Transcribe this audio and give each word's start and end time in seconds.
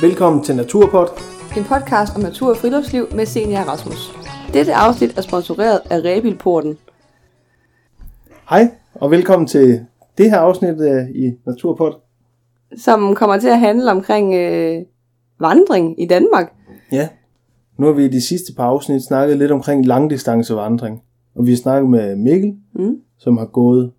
Velkommen 0.00 0.44
til 0.44 0.56
Naturpod. 0.56 1.06
En 1.56 1.64
podcast 1.64 2.16
om 2.16 2.22
natur 2.22 2.50
og 2.50 2.56
friluftsliv 2.56 3.06
med 3.14 3.26
Senior 3.26 3.58
Rasmus. 3.60 4.12
Dette 4.52 4.74
afsnit 4.74 5.18
er 5.18 5.22
sponsoreret 5.22 5.80
af 5.90 5.96
Rebilporten. 6.04 6.78
Hej, 8.50 8.68
og 8.94 9.10
velkommen 9.10 9.46
til 9.46 9.86
det 10.18 10.30
her 10.30 10.38
afsnit 10.38 10.80
øh, 10.80 11.10
i 11.14 11.32
Naturpod. 11.46 11.92
som 12.76 13.14
kommer 13.14 13.38
til 13.38 13.48
at 13.48 13.58
handle 13.58 13.90
omkring 13.90 14.34
øh, 14.34 14.82
vandring 15.40 16.02
i 16.02 16.06
Danmark. 16.06 16.52
Ja. 16.92 17.08
Nu 17.78 17.86
har 17.86 17.92
vi 17.92 18.04
i 18.04 18.08
de 18.08 18.20
sidste 18.20 18.52
par 18.56 18.64
afsnit 18.64 19.02
snakket 19.02 19.38
lidt 19.38 19.50
omkring 19.50 19.86
langdistancevandring. 19.86 21.02
Og 21.36 21.46
vi 21.46 21.50
har 21.50 21.56
snakket 21.56 21.90
med 21.90 22.16
Mikkel, 22.16 22.54
Mm. 22.72 22.96
som 23.18 23.36
har 23.36 23.46
gået 23.46 23.92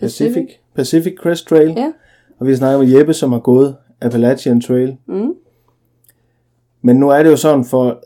Pacific, 0.00 0.46
Pacific 0.74 1.14
Crest 1.22 1.46
Trail. 1.48 1.74
Ja. 1.76 1.92
Og 2.40 2.46
vi 2.46 2.52
har 2.52 2.56
snakket 2.56 2.88
med 2.88 2.98
Jeppe, 2.98 3.14
som 3.14 3.32
har 3.32 3.38
gået 3.38 3.76
Appalachian 4.00 4.60
Trail. 4.60 4.96
Mm. 5.06 5.34
Men 6.82 6.96
nu 6.96 7.08
er 7.08 7.22
det 7.22 7.30
jo 7.30 7.36
sådan, 7.36 7.64
for, 7.64 7.98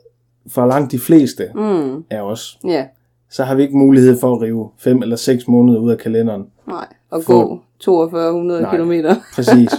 for 0.48 0.66
langt 0.66 0.92
de 0.92 0.98
fleste 0.98 1.45
Mm. 1.55 2.05
af 2.10 2.20
os, 2.23 2.59
Ja, 2.65 2.87
så 3.30 3.45
har 3.45 3.55
vi 3.55 3.62
ikke 3.62 3.77
mulighed 3.77 4.20
for 4.20 4.34
at 4.37 4.42
rive 4.42 4.68
fem 4.78 5.02
eller 5.02 5.16
seks 5.16 5.48
måneder 5.48 5.78
ud 5.80 5.91
af 5.91 5.98
kalenderen. 5.98 6.46
nej. 6.68 6.87
Og 7.10 7.23
For- 7.24 7.32
gå 7.32 7.60
4200 7.84 8.62
Nej. 8.62 8.70
kilometer. 8.70 9.15
Præcis. 9.34 9.70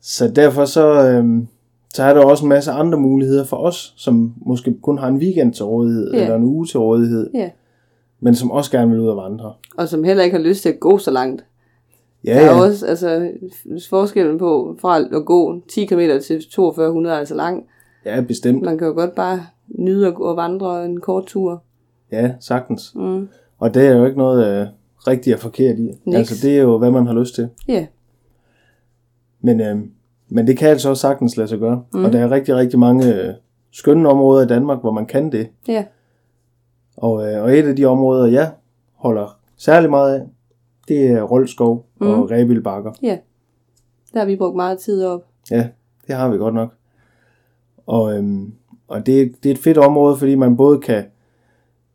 så 0.00 0.28
derfor 0.28 0.64
så, 0.64 1.08
øhm, 1.08 1.48
så 1.94 2.02
er 2.02 2.14
der 2.14 2.24
også 2.24 2.44
en 2.44 2.48
masse 2.48 2.70
andre 2.70 2.98
muligheder 2.98 3.44
for 3.44 3.56
os, 3.56 3.94
som 3.96 4.34
måske 4.46 4.74
kun 4.82 4.98
har 4.98 5.08
en 5.08 5.16
weekend 5.16 5.54
til 5.54 5.64
rådighed, 5.64 6.12
Ja. 6.12 6.22
eller 6.22 6.36
en 6.36 6.44
uge 6.44 6.66
til 6.66 6.80
rådighed, 6.80 7.30
Ja. 7.34 7.50
men 8.20 8.34
som 8.34 8.50
også 8.50 8.70
gerne 8.70 8.90
vil 8.90 9.00
ud 9.00 9.08
og 9.08 9.16
vandre. 9.16 9.52
Og 9.76 9.88
som 9.88 10.04
heller 10.04 10.24
ikke 10.24 10.36
har 10.36 10.44
lyst 10.44 10.62
til 10.62 10.68
at 10.68 10.80
gå 10.80 10.98
så 10.98 11.10
langt. 11.10 11.44
Ja, 12.24 12.34
Der 12.34 12.40
er 12.40 12.44
ja. 12.44 12.60
også 12.62 12.86
altså, 12.86 13.30
forskellen 13.90 14.38
på 14.38 14.76
fra 14.80 14.98
at 15.00 15.24
gå 15.26 15.60
10 15.68 15.84
km 15.86 15.98
til 15.98 16.44
4200 16.54 17.14
er 17.14 17.18
altså 17.18 17.34
lang. 17.34 17.64
ja, 18.04 18.20
bestemt. 18.20 18.62
Man 18.62 18.78
kan 18.78 18.86
jo 18.86 18.92
godt 18.92 19.14
bare 19.14 19.40
nyde 19.68 20.06
at 20.06 20.14
gå 20.14 20.24
og 20.24 20.36
vandre 20.36 20.84
en 20.84 21.00
kort 21.00 21.26
tur. 21.26 21.62
Ja, 22.12 22.32
sagtens. 22.40 22.92
Mm. 22.94 23.28
Og 23.58 23.74
det 23.74 23.86
er 23.86 23.96
jo 23.96 24.04
ikke 24.04 24.18
noget 24.18 24.46
øh, 24.60 24.66
rigtigt 25.06 25.34
og 25.34 25.40
forkert 25.40 25.78
i. 25.78 25.82
Niks. 26.04 26.16
Altså, 26.18 26.46
det 26.46 26.58
er 26.58 26.62
jo, 26.62 26.78
hvad 26.78 26.90
man 26.90 27.06
har 27.06 27.14
lyst 27.14 27.34
til. 27.34 27.48
Ja, 27.68 27.86
Men, 29.40 29.60
øh, 29.60 29.76
men 30.28 30.46
det 30.46 30.56
kan 30.58 30.68
altså 30.68 30.88
også 30.90 31.00
sagtens 31.00 31.36
lade 31.36 31.48
sig 31.48 31.58
gøre. 31.58 31.82
Mm. 31.92 32.04
Og 32.04 32.12
der 32.12 32.18
er 32.20 32.30
rigtig, 32.30 32.56
rigtig 32.56 32.78
mange 32.78 33.14
øh, 33.14 33.34
skønne 33.72 34.08
områder 34.08 34.44
i 34.44 34.48
Danmark, 34.48 34.80
hvor 34.80 34.92
man 34.92 35.06
kan 35.06 35.32
det. 35.32 35.48
ja, 35.68 35.84
Og, 36.96 37.32
øh, 37.32 37.42
og 37.42 37.58
et 37.58 37.64
af 37.66 37.76
de 37.76 37.84
områder, 37.84 38.26
jeg 38.26 38.50
holder 38.94 39.38
særlig 39.56 39.90
meget 39.90 40.14
af, 40.14 40.22
det 40.88 41.06
er 41.10 41.22
Roldskov 41.22 41.86
mm. 42.00 42.06
og 42.06 42.30
Rebilbakker. 42.30 42.92
ja. 43.02 43.18
Der 44.12 44.18
har 44.18 44.26
vi 44.26 44.36
brugt 44.36 44.56
meget 44.56 44.78
tid 44.78 45.04
op. 45.04 45.24
Ja, 45.50 45.68
det 46.06 46.14
har 46.14 46.28
vi 46.30 46.36
godt 46.38 46.54
nok. 46.54 46.74
Og, 47.86 48.16
øhm, 48.16 48.52
og 48.88 49.06
det, 49.06 49.34
det 49.42 49.48
er 49.50 49.54
et 49.54 49.58
fedt 49.60 49.78
område, 49.78 50.16
fordi 50.16 50.34
man 50.34 50.56
både 50.56 50.78
kan, 50.78 51.04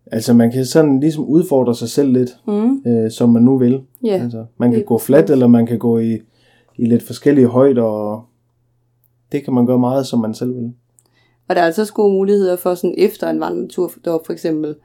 altså 0.06 0.34
man 0.34 0.52
kan 0.52 0.66
sådan 0.66 1.00
ligesom 1.00 1.26
udfordre 1.26 1.76
sig 1.76 1.90
selv 1.90 2.12
lidt, 2.12 2.30
Mm. 2.48 2.84
øh, 2.88 3.12
som 3.12 3.30
man 3.30 3.42
nu 3.44 3.58
vil. 3.58 3.82
Ja, 4.04 4.14
Altså, 4.24 4.46
man 4.58 4.72
kan 4.72 4.80
det- 4.80 4.88
gå 4.88 4.98
flat, 4.98 5.30
eller 5.30 5.48
man 5.48 5.66
kan 5.66 5.80
gå 5.80 5.98
i, 6.00 6.20
i 6.78 6.86
lidt 6.86 7.04
forskellige 7.04 7.48
højder, 7.48 7.84
og 7.84 8.24
det 9.32 9.44
kan 9.44 9.54
man 9.54 9.66
gøre 9.66 9.80
meget, 9.80 10.06
som 10.06 10.20
man 10.20 10.34
selv 10.34 10.56
vil. 10.56 10.74
Og 11.48 11.56
der 11.56 11.62
er 11.62 11.66
altså 11.66 11.82
også 11.82 11.94
gode 11.94 12.14
muligheder 12.14 12.56
for 12.56 12.74
sådan 12.76 12.96
efter 12.98 13.30
en 13.30 13.40
vandretur 13.40 13.92
deroppe 14.06 14.26
for 14.26 14.34
eksempel, 14.34 14.76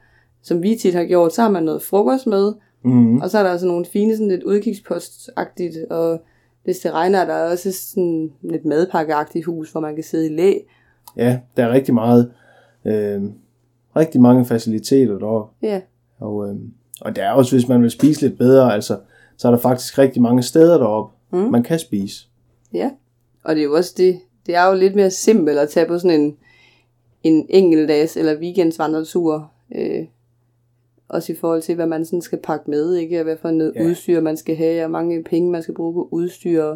som 0.43 0.63
vi 0.63 0.75
tit 0.75 0.93
har 0.95 1.03
gjort, 1.05 1.33
så 1.33 1.41
har 1.41 1.49
man 1.49 1.63
noget 1.63 1.81
frokost 1.81 2.27
med, 2.27 2.53
Mm. 2.83 3.17
og 3.21 3.29
så 3.29 3.37
er 3.37 3.43
der 3.43 3.51
altså 3.51 3.67
nogle 3.67 3.85
fine 3.85 4.13
sådan 4.13 4.27
lidt 4.27 4.43
udkigspostagtigt, 4.43 5.77
og 5.89 6.21
hvis 6.63 6.79
det 6.79 6.91
regner, 6.91 7.19
er 7.19 7.25
der 7.25 7.51
også 7.51 7.71
sådan 7.71 8.31
lidt 8.41 8.65
madpakkeagtigt 8.65 9.45
hus, 9.45 9.71
hvor 9.71 9.81
man 9.81 9.95
kan 9.95 10.03
sidde 10.03 10.25
i 10.25 10.35
læ. 10.35 10.53
Ja, 11.17 11.39
der 11.57 11.65
er 11.65 11.71
rigtig 11.71 11.93
meget, 11.93 12.31
øh, 12.85 13.21
rigtig 13.95 14.21
mange 14.21 14.45
faciliteter 14.45 15.17
deroppe. 15.19 15.67
Ja, 15.67 15.81
Og, 16.19 16.49
øh, 16.49 16.55
og 17.01 17.15
der 17.15 17.23
er 17.23 17.31
også, 17.31 17.55
hvis 17.55 17.67
man 17.67 17.81
vil 17.81 17.91
spise 17.91 18.21
lidt 18.21 18.37
bedre, 18.37 18.73
altså, 18.73 18.97
så 19.37 19.47
er 19.47 19.51
der 19.51 19.59
faktisk 19.59 19.97
rigtig 19.97 20.21
mange 20.21 20.43
steder 20.43 20.77
deroppe, 20.77 21.15
mm. 21.31 21.39
man 21.39 21.63
kan 21.63 21.79
spise. 21.79 22.27
ja. 22.73 22.89
Og 23.43 23.55
det 23.55 23.61
er 23.61 23.65
jo 23.65 23.73
også 23.73 23.93
det, 23.97 24.19
det 24.45 24.55
er 24.55 24.67
jo 24.67 24.73
lidt 24.75 24.95
mere 24.95 25.11
simpelt 25.11 25.57
at 25.57 25.69
tage 25.69 25.85
på 25.85 25.99
sådan 25.99 26.21
en, 26.21 26.37
en 27.23 27.45
enkeltdags 27.49 28.17
eller 28.17 28.39
weekendsvandretur, 28.39 29.51
øh, 29.75 30.05
også 31.09 31.33
i 31.33 31.35
forhold 31.35 31.61
til, 31.61 31.75
hvad 31.75 31.87
man 31.87 32.05
sådan 32.05 32.21
skal 32.21 32.39
pakke 32.43 32.69
med, 32.71 32.95
ikke? 32.95 33.19
Og 33.19 33.23
hvad 33.23 33.37
for 33.41 33.51
noget 33.51 33.73
Ja. 33.75 33.83
ja. 33.83 33.89
udstyr 33.89 34.21
man 34.21 34.37
skal 34.37 34.55
have, 34.55 34.83
og 34.85 34.91
mange 34.91 35.23
penge 35.23 35.51
man 35.51 35.63
skal 35.63 35.73
bruge 35.75 35.93
på 35.93 36.07
udstyr. 36.11 36.75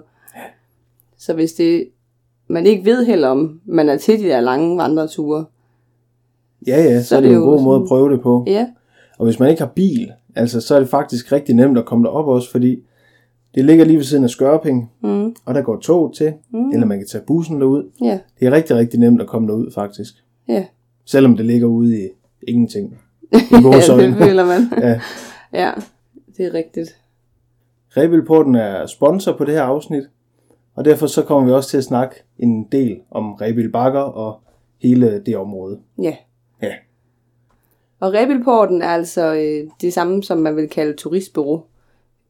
Så 1.17 1.33
hvis 1.33 1.53
det, 1.53 1.87
man 2.47 2.65
ikke 2.65 2.85
ved 2.85 3.05
heller 3.05 3.27
om, 3.27 3.61
man 3.65 3.89
er 3.89 3.97
til 3.97 4.19
de 4.19 4.23
der 4.23 4.41
lange 4.41 4.77
vandreture, 4.77 5.45
Ja, 6.67 6.83
ja, 6.83 7.01
så, 7.01 7.07
så 7.07 7.15
er 7.17 7.21
det, 7.21 7.33
jo 7.33 7.43
en 7.43 7.49
god 7.49 7.63
måde 7.63 7.81
at 7.81 7.87
prøve 7.87 8.11
det 8.13 8.21
på. 8.21 8.43
ja, 8.47 8.67
Og 9.19 9.25
hvis 9.25 9.39
man 9.39 9.49
ikke 9.49 9.61
har 9.61 9.71
bil, 9.75 10.11
altså, 10.35 10.61
så 10.61 10.75
er 10.75 10.79
det 10.79 10.89
faktisk 10.89 11.31
rigtig 11.31 11.55
nemt 11.55 11.77
at 11.77 11.85
komme 11.85 12.05
derop 12.05 12.27
også, 12.27 12.51
fordi 12.51 12.83
det 13.55 13.65
ligger 13.65 13.85
lige 13.85 13.97
ved 13.97 14.03
siden 14.03 14.23
af 14.23 14.29
Skørping, 14.29 14.91
mm, 15.01 15.35
og 15.45 15.53
der 15.55 15.61
går 15.61 15.79
tog 15.79 16.13
til, 16.15 16.33
mm. 16.51 16.69
eller 16.69 16.85
man 16.87 16.97
kan 16.97 17.07
tage 17.07 17.23
bussen 17.27 17.61
derud. 17.61 17.91
ja, 18.01 18.19
Det 18.39 18.47
er 18.47 18.51
rigtig, 18.51 18.75
rigtig 18.75 18.99
nemt 18.99 19.21
at 19.21 19.27
komme 19.27 19.47
derud, 19.47 19.71
faktisk. 19.71 20.13
ja. 20.47 20.65
Selvom 21.05 21.37
det 21.37 21.45
ligger 21.45 21.67
ude 21.67 22.03
i 22.03 22.07
ingenting. 22.47 22.97
Ja, 23.51 24.07
det 24.07 24.15
føler 24.17 24.45
man. 24.45 24.61
Ja. 24.81 24.99
ja, 25.63 25.71
det 26.37 26.45
er 26.45 26.53
rigtigt. 26.53 26.97
Rebilporten 27.97 28.55
er 28.55 28.85
sponsor 28.85 29.33
på 29.37 29.45
det 29.45 29.53
her 29.53 29.63
afsnit, 29.63 30.03
og 30.75 30.85
derfor 30.85 31.07
så 31.07 31.21
kommer 31.21 31.45
vi 31.49 31.53
også 31.53 31.69
til 31.69 31.77
at 31.77 31.83
snakke 31.83 32.15
en 32.39 32.63
del 32.71 32.99
om 33.11 33.33
Rebil 33.33 33.69
Bakker 33.71 33.99
og 33.99 34.39
hele 34.81 35.23
det 35.25 35.37
område. 35.37 35.79
Ja. 36.01 36.15
Ja. 36.61 36.73
Og 37.99 38.13
Rebilporten 38.13 38.81
er 38.81 38.89
altså 38.89 39.33
øh, 39.33 39.71
det 39.81 39.93
samme, 39.93 40.23
som 40.23 40.37
man 40.37 40.55
vil 40.55 40.69
kalde 40.69 40.93
turistbureau. 40.93 41.63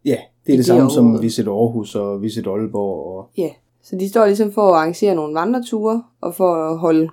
Ja, 0.06 0.09
det 0.09 0.18
er 0.18 0.22
det 0.46 0.58
det 0.58 0.66
samme 0.66 0.92
som 0.92 1.06
område. 1.06 1.22
Visit 1.22 1.47
Aarhus 1.47 1.96
og 1.96 2.22
Visit 2.22 2.47
Aalborg. 2.47 3.18
Og, 3.18 3.30
Ja, 3.38 3.50
så 3.81 3.96
de 3.96 4.09
står 4.09 4.25
ligesom 4.25 4.52
for 4.52 4.62
at 4.62 4.75
arrangere 4.75 5.16
nogle 5.16 5.36
vandreture, 5.36 6.03
og 6.22 6.36
for 6.36 6.56
at 6.56 6.78
holde 6.78 7.09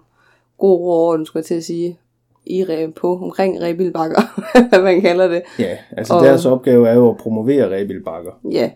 god 0.58 0.80
ro 0.80 0.88
og 0.88 1.06
orden, 1.06 1.26
skulle 1.26 1.40
jeg 1.40 1.46
til 1.46 1.54
at 1.54 1.64
sige, 1.64 1.98
i 2.46 2.64
på 2.96 3.16
omkring 3.22 3.60
Rebilbakker, 3.62 4.20
hvad 4.68 4.82
man 4.82 5.00
kalder 5.00 5.28
det. 5.28 5.42
ja, 5.58 5.76
altså 5.96 6.14
Og- 6.14 6.24
deres 6.24 6.46
opgave 6.46 6.88
er 6.88 6.94
jo 6.94 7.10
at 7.10 7.16
promovere 7.16 7.76
Rebil 7.76 8.02
Bakker. 8.04 8.30
Ja, 8.52 8.70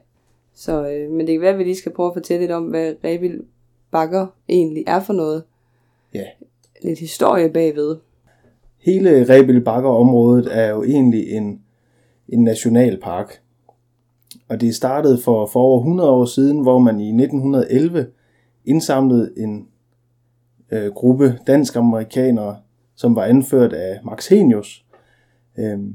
så, 0.55 0.89
øh, 0.89 1.11
men 1.11 1.27
det 1.27 1.35
kan 1.35 1.41
være, 1.41 1.53
at 1.53 1.59
vi 1.59 1.65
lige 1.65 1.77
skal 1.77 1.93
prøve 1.93 2.07
at 2.07 2.15
fortælle 2.15 2.41
lidt 2.41 2.53
om, 2.53 2.65
hvad 2.65 2.95
Rebilbakker 3.05 4.27
egentlig 4.49 4.85
er 4.87 5.01
for 5.01 5.13
noget. 5.13 5.43
Ja. 6.15 6.25
Lidt 6.83 6.99
historie 6.99 7.51
bagved. 7.51 7.97
Hele 8.81 9.27
Rebil 9.29 9.61
Bakker 9.61 9.91
området 9.91 10.49
er 10.59 10.69
jo 10.71 10.83
egentlig 10.83 11.31
en, 11.33 11.61
en 12.29 12.45
nationalpark. 12.45 13.41
Og 14.49 14.61
det 14.61 14.75
startede 14.75 15.19
for, 15.19 15.47
for 15.47 15.61
over 15.61 15.79
100 15.79 16.11
år 16.11 16.25
siden, 16.25 16.61
hvor 16.63 16.79
man 16.79 17.01
i 17.01 17.09
1911 17.09 18.07
indsamlede 18.65 19.33
en 19.37 19.69
øh, 20.71 20.93
gruppe 20.93 21.39
dansk-amerikanere, 21.47 22.57
som 22.97 23.17
var 23.17 23.25
anført 23.25 23.73
af 23.73 24.01
Max 24.05 24.29
Henius. 24.29 24.85
Øhm, 25.59 25.95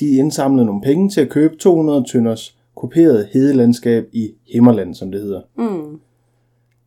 de 0.00 0.06
indsamlede 0.08 0.66
nogle 0.66 0.82
penge 0.82 1.10
til 1.10 1.20
at 1.20 1.28
købe 1.28 1.56
200 1.56 2.04
tønders 2.12 2.58
kuperet 2.74 3.28
hedelandskab 3.32 4.08
i 4.12 4.30
Himmerland, 4.52 4.94
som 4.94 5.12
det 5.12 5.20
hedder. 5.20 5.40
Mm. 5.56 6.00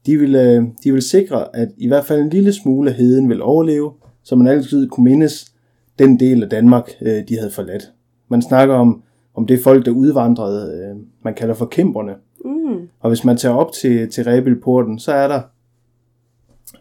De 0.06 0.18
ville, 0.18 0.42
øh, 0.42 0.64
de 0.84 0.92
ville 0.92 1.02
sikre, 1.02 1.56
at 1.56 1.70
i 1.78 1.88
hvert 1.88 2.06
fald 2.06 2.22
en 2.22 2.30
lille 2.30 2.54
smule 2.54 2.90
af 2.90 2.96
heden 2.96 3.30
ville 3.30 3.44
overleve, 3.44 3.92
så 4.24 4.36
man 4.36 4.48
altid 4.48 4.90
kunne 4.90 5.04
mindes 5.04 5.54
den 6.00 6.20
del 6.20 6.44
af 6.44 6.50
Danmark, 6.50 6.92
øh, 7.02 7.28
de 7.30 7.38
havde 7.38 7.52
forladt. 7.52 7.92
Man 8.28 8.42
snakker 8.42 8.76
om, 8.76 9.04
om 9.36 9.48
det 9.48 9.60
folk, 9.64 9.86
der 9.86 9.92
udvandrede, 9.92 10.74
øh, 10.74 11.02
man 11.24 11.34
kalder 11.34 11.54
for 11.54 11.66
kæmperne. 11.66 12.14
Mm. 12.46 12.88
Og 13.00 13.10
hvis 13.10 13.24
man 13.24 13.38
tager 13.38 13.56
op 13.56 13.72
til, 13.72 14.10
til 14.10 14.24
Rebilporten, 14.24 15.00
så 15.00 15.12
er 15.12 15.28
der 15.28 15.42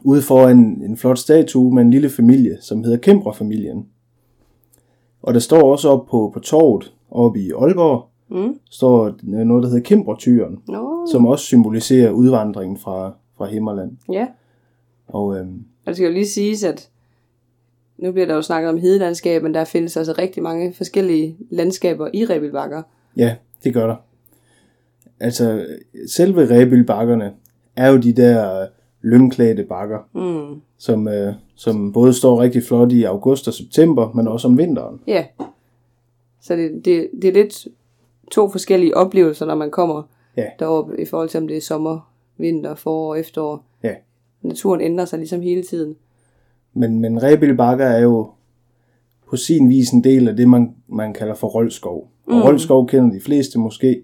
ude 0.05 0.23
for 0.23 0.49
en, 0.49 0.59
en 0.83 0.97
flot 0.97 1.19
statue 1.19 1.75
med 1.75 1.83
en 1.83 1.91
lille 1.91 2.11
familie, 2.11 2.59
som 2.61 2.85
hedder 2.85 2.99
Kæmperfamilien. 2.99 3.87
Og 5.23 5.35
der 5.35 5.41
står 5.41 5.73
også 5.73 5.89
op 5.89 6.07
på, 6.07 6.31
på 6.35 6.41
torvet 6.41 6.95
oppe 7.11 7.41
i 7.41 7.51
Aalborg, 7.51 8.07
Mm. 8.33 8.59
står 8.71 9.15
noget, 9.23 9.63
der 9.63 9.69
hedder 9.69 9.83
Kæmpertyren, 9.83 10.59
Nå, 10.69 11.07
som 11.13 11.27
også 11.27 11.45
symboliserer 11.45 12.11
udvandringen 12.11 12.79
fra, 12.79 13.13
fra 13.37 13.47
Himmerland. 13.47 13.93
ja. 14.13 14.27
Og 15.09 15.37
øhm, 15.39 15.55
Og 15.85 15.87
det 15.87 15.97
skal 15.97 16.07
jo 16.07 16.13
lige 16.13 16.27
siges, 16.29 16.65
at 16.65 16.89
nu 17.99 18.13
bliver 18.13 18.27
der 18.27 18.35
jo 18.35 18.43
snakket 18.43 18.71
om 18.71 18.79
hedelandskab, 18.79 19.43
men 19.43 19.55
der 19.55 19.65
findes 19.65 19.97
altså 19.97 20.15
rigtig 20.19 20.43
mange 20.43 20.73
forskellige 20.73 21.37
landskaber 21.51 22.09
i 22.15 22.25
Rebilbakker. 22.25 22.83
ja, 23.17 23.35
det 23.65 23.75
gør 23.75 23.87
der. 23.87 23.97
Altså, 25.21 25.67
selve 26.09 26.51
Rebylbakkerne 26.61 27.33
er 27.77 27.89
jo 27.91 27.97
de 27.99 28.13
der 28.13 28.67
lyngklædte 29.03 29.63
bakker, 29.65 29.99
Mm. 30.13 30.61
som, 30.79 31.09
øh, 31.09 31.35
som 31.55 31.93
både 31.93 32.13
står 32.13 32.41
rigtig 32.41 32.63
flot 32.65 32.93
i 32.93 33.03
august 33.05 33.49
og 33.49 33.55
september, 33.55 34.13
men 34.15 34.29
også 34.29 34.49
om 34.49 34.59
vinteren. 34.59 35.01
Ja. 35.07 35.25
Så 36.41 36.57
det, 36.57 36.85
det, 36.85 37.09
det 37.23 37.29
er 37.29 37.33
lidt 37.33 37.69
to 38.31 38.49
forskellige 38.51 38.97
oplevelser, 38.97 39.47
når 39.47 39.55
man 39.55 39.71
kommer 39.71 40.03
Ja. 40.37 40.45
deroppe, 40.59 41.01
i 41.01 41.05
forhold 41.05 41.29
til 41.29 41.41
om 41.41 41.49
det 41.49 41.57
er 41.57 41.61
sommer, 41.61 42.11
vinter, 42.39 42.75
forår, 42.75 43.15
efterår. 43.15 43.65
Ja, 43.83 43.95
naturen 44.43 44.81
ændrer 44.81 45.05
sig 45.05 45.19
ligesom 45.19 45.41
hele 45.41 45.63
tiden. 45.63 45.97
Men, 46.75 47.01
men 47.01 47.23
Rebild 47.23 47.57
Bakker 47.57 47.85
er 47.87 48.01
jo 48.03 48.31
på 49.31 49.37
sin 49.37 49.69
vis 49.69 49.91
en 49.91 50.05
del 50.05 50.29
af 50.29 50.37
det, 50.37 50.49
man, 50.49 50.75
man 50.89 51.13
kalder 51.15 51.35
for 51.35 51.49
Roldskov. 51.49 52.11
Og 52.27 52.35
mm. 52.37 52.43
Roldskov 52.43 52.87
kender 52.89 53.11
de 53.15 53.21
fleste 53.21 53.59
måske, 53.59 54.03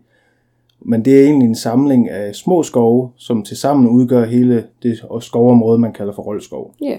men 0.89 1.05
det 1.05 1.21
er 1.21 1.25
egentlig 1.25 1.47
en 1.47 1.55
samling 1.55 2.11
af 2.11 2.35
små 2.35 2.63
skove, 2.63 3.11
som 3.17 3.43
tilsammen 3.43 3.89
udgør 3.89 4.25
hele 4.25 4.67
det 4.83 5.01
skovområde, 5.21 5.79
man 5.79 5.93
kalder 5.93 6.13
for 6.13 6.23
Roldskov. 6.23 6.75
Ja. 6.81 6.87
Yeah. 6.87 6.99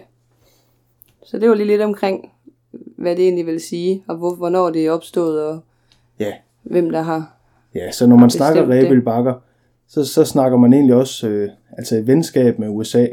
Så 1.23 1.39
det 1.39 1.49
var 1.49 1.55
lige 1.55 1.67
lidt 1.67 1.81
omkring, 1.81 2.31
hvad 2.97 3.15
det 3.15 3.23
egentlig 3.23 3.45
vil 3.45 3.59
sige, 3.59 4.03
og 4.07 4.17
hvor, 4.17 4.35
hvornår 4.35 4.69
det 4.69 4.85
er 4.85 4.91
opstået, 4.91 5.45
og 5.45 5.59
Ja, 6.19 6.33
hvem 6.63 6.89
der 6.89 7.01
har... 7.01 7.37
ja 7.75 7.91
så 7.91 8.07
når 8.07 8.15
man 8.15 8.29
snakker. 8.29 8.69
Rebild 8.69 9.01
Bakker, 9.01 9.33
så, 9.87 10.05
så 10.05 10.25
snakker 10.25 10.57
man 10.57 10.73
egentlig 10.73 10.95
også 10.95 11.27
øh, 11.27 11.49
altså 11.77 11.95
et 11.95 12.07
venskab 12.07 12.59
med 12.59 12.67
USA. 12.69 13.07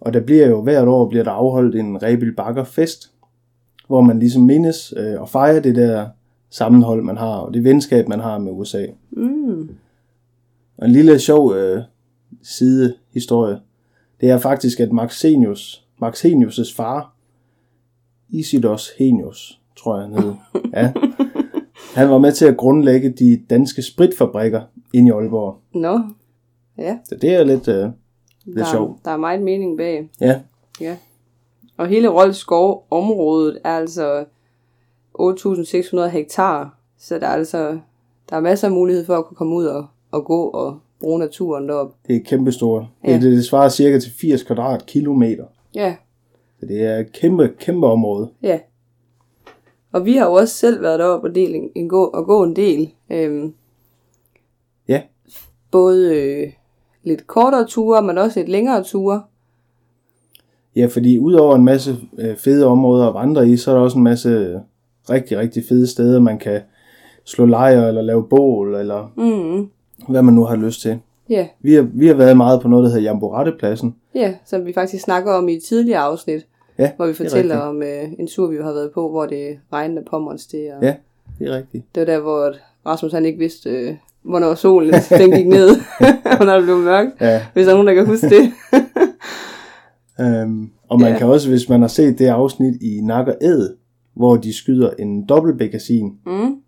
Og 0.00 0.14
der 0.14 0.20
bliver 0.20 0.48
jo 0.48 0.62
hvert 0.62 0.88
år 0.88 1.08
bliver 1.08 1.24
der 1.24 1.30
afholdt 1.30 1.76
en 1.76 2.02
Rebild 2.02 2.36
Bakker 2.36 2.64
fest, 2.64 3.10
hvor 3.86 4.00
man 4.00 4.18
ligesom 4.18 4.42
mindes 4.42 4.94
øh, 4.96 5.20
og 5.20 5.28
fejrer 5.28 5.60
det 5.60 5.76
der 5.76 6.06
sammenhold, 6.50 7.02
man 7.02 7.16
har, 7.16 7.36
og 7.36 7.54
det 7.54 7.64
venskab, 7.64 8.08
man 8.08 8.20
har 8.20 8.38
med 8.38 8.52
USA. 8.52 8.86
Mm. 9.10 9.68
Og 10.76 10.86
en 10.86 10.92
lille 10.92 11.18
sjov 11.18 11.54
øh, 11.54 11.82
sidehistorie, 12.42 13.60
det 14.20 14.30
er 14.30 14.38
faktisk, 14.38 14.80
at 14.80 14.92
Maxenius, 14.92 15.84
Maxenius' 16.02 16.76
far, 16.76 17.14
Isidors 18.28 18.90
Henius, 18.98 19.60
tror 19.76 19.96
jeg 19.98 20.08
han 20.08 20.22
hed, 20.22 20.34
ja, 20.72 20.92
han 21.94 22.10
var 22.10 22.18
med 22.18 22.32
til 22.32 22.44
at 22.44 22.56
grundlægge 22.56 23.10
de 23.10 23.42
danske 23.50 23.82
spritfabrikker 23.82 24.62
ind 24.92 25.08
i 25.08 25.10
Aalborg. 25.10 25.58
Nå, 25.74 26.00
ja, 26.78 26.98
Så 27.04 27.14
det 27.14 27.34
er 27.34 27.44
lidt, 27.44 27.68
øh, 27.68 27.88
lidt 28.44 28.58
der, 28.58 28.64
sjovt. 28.64 29.04
der 29.04 29.10
er 29.10 29.16
meget 29.16 29.42
mening 29.42 29.76
bag. 29.76 30.10
Ja, 30.20 30.40
Ja. 30.80 30.96
Og 31.76 31.86
hele 31.86 32.08
Rold 32.08 32.32
Skov 32.32 32.86
området 32.90 33.58
er 33.64 33.70
altså 33.76 34.24
8.600 35.20 36.06
hektar, 36.08 36.78
så 36.98 37.18
der 37.18 37.26
er 37.26 37.30
altså 37.32 37.78
der 38.30 38.36
er 38.36 38.40
masser 38.40 38.68
af 38.68 38.72
mulighed 38.72 39.04
for 39.06 39.16
at 39.16 39.24
kunne 39.24 39.36
komme 39.36 39.54
ud 39.56 39.64
og, 39.66 39.86
og 40.10 40.24
gå 40.24 40.42
og 40.48 40.78
bruge 41.00 41.18
naturen 41.18 41.68
deroppe. 41.68 41.94
det 42.08 42.16
er 42.16 42.20
kæmpestort. 42.24 42.84
Ja. 43.04 43.12
Det, 43.12 43.22
det 43.22 43.44
svarer 43.44 43.68
cirka 43.68 43.98
til 43.98 44.12
80 44.12 44.42
kvadratkilometer. 44.42 45.44
Ja, 45.74 45.96
Så 46.60 46.66
det 46.66 46.82
er 46.82 46.96
et 46.98 47.12
kæmpe, 47.12 47.52
kæmpe 47.58 47.86
område. 47.86 48.28
ja. 48.42 48.58
Og 49.92 50.04
vi 50.04 50.16
har 50.16 50.26
jo 50.26 50.32
også 50.32 50.54
selv 50.54 50.82
været 50.82 50.98
deroppe 50.98 51.28
og, 51.28 51.34
del 51.34 51.54
en, 51.54 51.70
en 51.74 51.88
gå, 51.88 52.04
og 52.04 52.26
gå 52.26 52.42
en 52.44 52.56
del. 52.56 52.90
Øhm, 53.10 53.54
Ja, 54.88 55.02
både 55.70 56.14
øh, 56.16 56.52
lidt 57.02 57.26
kortere 57.26 57.66
ture, 57.66 58.02
men 58.02 58.18
også 58.18 58.40
lidt 58.40 58.48
længere 58.48 58.82
ture. 58.84 59.22
ja 60.76 60.86
fordi 60.86 61.18
udover 61.18 61.56
en 61.56 61.64
masse 61.64 61.96
øh, 62.18 62.36
fede 62.36 62.66
områder 62.66 63.08
at 63.08 63.14
vandre 63.14 63.48
i, 63.48 63.56
så 63.56 63.70
er 63.70 63.74
der 63.74 63.82
også 63.82 63.98
en 63.98 64.04
masse 64.04 64.60
rigtig, 65.10 65.38
rigtig 65.38 65.64
fede 65.68 65.86
steder, 65.86 66.20
man 66.20 66.38
kan 66.38 66.60
slå 67.24 67.46
lejr 67.46 67.88
eller 67.88 68.02
lave 68.02 68.24
bål, 68.28 68.74
eller 68.74 69.12
Mm, 69.16 69.68
hvad 70.08 70.22
man 70.22 70.34
nu 70.34 70.44
har 70.44 70.56
lyst 70.56 70.80
til. 70.80 70.98
ja, 71.30 71.46
Vi 71.60 71.74
har, 71.74 71.82
vi 71.94 72.06
har 72.06 72.14
været 72.14 72.36
meget 72.36 72.60
på 72.62 72.68
noget, 72.68 72.84
der 72.84 72.90
hedder 72.90 73.02
Jamborettepladsen. 73.02 73.94
ja, 74.14 74.34
som 74.46 74.66
vi 74.66 74.72
faktisk 74.72 75.04
snakker 75.04 75.32
om 75.32 75.48
i 75.48 75.52
et 75.54 75.62
tidligere 75.62 76.00
afsnit, 76.00 76.46
Ja, 76.78 76.90
hvor 76.96 77.04
vi 77.04 77.10
er 77.10 77.14
fortæller 77.14 77.56
om 77.58 77.82
øh, 77.82 78.04
en 78.18 78.26
tur, 78.26 78.46
vi 78.46 78.56
har 78.56 78.72
været 78.72 78.90
på, 78.94 79.10
hvor 79.10 79.26
det 79.26 79.58
regnede 79.72 80.04
pommers 80.10 80.46
det. 80.46 80.72
Og 80.78 80.82
Ja, 80.84 80.94
det 81.38 81.48
er 81.48 81.56
rigtigt. 81.56 81.84
Det 81.94 82.00
var 82.00 82.06
der, 82.06 82.20
hvor 82.20 82.52
Rasmus 82.86 83.12
han 83.12 83.24
ikke 83.24 83.38
vidste, 83.38 83.70
øh, 83.70 83.94
hvornår 84.22 84.54
solen 84.54 84.94
den 85.18 85.30
gik 85.30 85.46
ned, 85.46 85.68
og 86.40 86.46
når 86.46 86.54
det 86.54 86.64
blev 86.64 86.76
mørkt. 86.76 87.10
Ja, 87.20 87.42
Hvis 87.54 87.64
der 87.66 87.72
er 87.72 87.76
nogen, 87.76 87.86
der 87.88 87.94
kan 87.94 88.06
huske 88.06 88.28
det. 88.28 88.52
øhm, 90.20 90.70
og 90.88 91.00
man 91.00 91.12
Ja. 91.12 91.18
kan 91.18 91.26
også, 91.26 91.48
hvis 91.48 91.68
man 91.68 91.80
har 91.80 91.88
set 91.88 92.18
det 92.18 92.26
afsnit 92.26 92.82
i 92.82 93.00
Nakker 93.02 93.32
Ed, 93.40 93.76
hvor 94.16 94.36
de 94.36 94.52
skyder 94.52 94.90
en 94.98 95.24
dobbeltbekassin, 95.26 96.18
mm. 96.26 96.62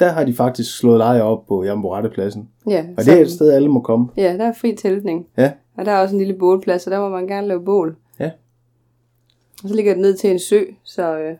der 0.00 0.08
har 0.12 0.24
de 0.24 0.34
faktisk 0.34 0.78
slået 0.78 0.98
lejr 0.98 1.22
op 1.22 1.46
på 1.46 1.64
Jamborettepladsen. 1.64 2.48
Ja, 2.68 2.86
Og 2.98 3.04
det 3.04 3.12
er 3.18 3.22
et 3.22 3.30
sted, 3.30 3.50
alle 3.52 3.68
må 3.68 3.80
komme. 3.80 4.08
ja, 4.16 4.36
der 4.36 4.44
er 4.44 4.52
fri 4.52 4.76
teltning. 4.76 5.26
Ja, 5.36 5.52
Og 5.76 5.84
der 5.84 5.92
er 5.92 6.02
også 6.02 6.14
en 6.14 6.18
lille 6.18 6.34
bålplads, 6.38 6.86
og 6.86 6.90
der 6.90 7.00
må 7.00 7.08
man 7.08 7.26
gerne 7.26 7.46
lave 7.48 7.64
bål. 7.64 7.96
ja. 8.18 8.30
Og 9.62 9.68
så 9.68 9.74
ligger 9.74 9.92
det 9.92 10.00
ned 10.02 10.16
til 10.16 10.30
en 10.30 10.38
sø, 10.38 10.64
så 10.82 11.18
øh, 11.18 11.36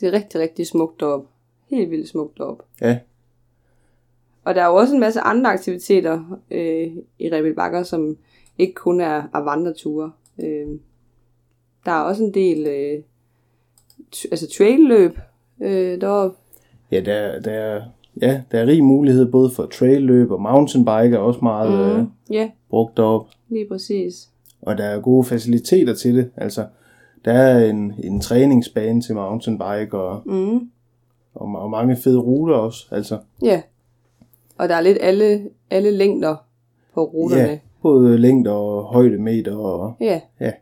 det 0.00 0.08
er 0.08 0.12
rigtig, 0.12 0.40
rigtig 0.40 0.66
smukt 0.66 1.00
deroppe. 1.00 1.28
Helt 1.70 1.90
vildt 1.90 2.08
smukt 2.08 2.38
deroppe. 2.38 2.64
Ja, 2.80 2.98
Og 4.44 4.54
der 4.54 4.62
er 4.62 4.66
jo 4.66 4.74
også 4.74 4.94
en 4.94 5.00
masse 5.00 5.20
andre 5.20 5.50
aktiviteter 5.50 6.38
øh, 6.50 6.86
i 7.18 7.28
Rebel 7.32 7.54
Bakker, 7.54 7.82
som 7.82 8.16
ikke 8.58 8.74
kun 8.74 9.00
er, 9.00 9.22
er 9.34 9.38
vandreture. 9.38 10.12
Øh, 10.38 10.66
der 11.86 11.92
er 11.92 12.00
også 12.00 12.22
en 12.24 12.34
del 12.34 12.66
øh, 12.66 13.02
altså 14.30 14.46
trailløb 14.58 15.18
øh, 15.62 16.00
deroppe. 16.00 16.36
ja 16.90 17.00
der, 17.00 17.12
er- 17.14 17.40
der, 17.40 17.50
er, 17.52 17.82
ja, 18.22 18.42
der 18.52 18.58
er 18.60 18.66
rig 18.66 18.84
mulighed 18.84 19.26
både 19.26 19.50
for 19.50 19.66
trailløb 19.66 20.30
og 20.30 20.40
mountainbike 20.42 21.14
er 21.16 21.18
også 21.18 21.40
meget 21.42 21.96
mm. 21.96 22.00
øh, 22.00 22.06
ja, 22.30 22.50
brugt 22.70 22.98
op. 22.98 23.26
lige 23.48 23.68
præcis. 23.68 24.28
Og 24.62 24.78
der 24.78 24.84
er 24.84 25.00
gode 25.00 25.24
faciliteter 25.24 25.94
til 25.94 26.16
det. 26.16 26.30
Altså, 26.36 26.66
der 27.24 27.32
er 27.32 27.70
en, 27.70 27.92
en 28.04 28.20
træningsbane 28.20 29.00
til 29.02 29.14
mountainbike 29.14 29.98
og, 29.98 30.22
Mm, 30.24 30.56
og, 31.34 31.62
og 31.62 31.70
mange 31.70 31.96
fede 31.96 32.18
ruter 32.18 32.54
også. 32.54 32.86
Altså, 32.90 33.18
ja. 33.42 33.62
Og 34.58 34.68
der 34.68 34.74
er 34.74 34.80
lidt 34.80 34.98
alle, 35.00 35.48
alle 35.70 35.90
længder 35.90 36.36
på 36.94 37.04
ruterne. 37.04 37.42
ja, 37.42 37.58
både 37.82 38.18
længde 38.18 38.50
og 38.52 38.82
højdemeter 38.84 39.56
og 39.56 39.94
Ja. 40.00 40.20
ja, 40.40 40.52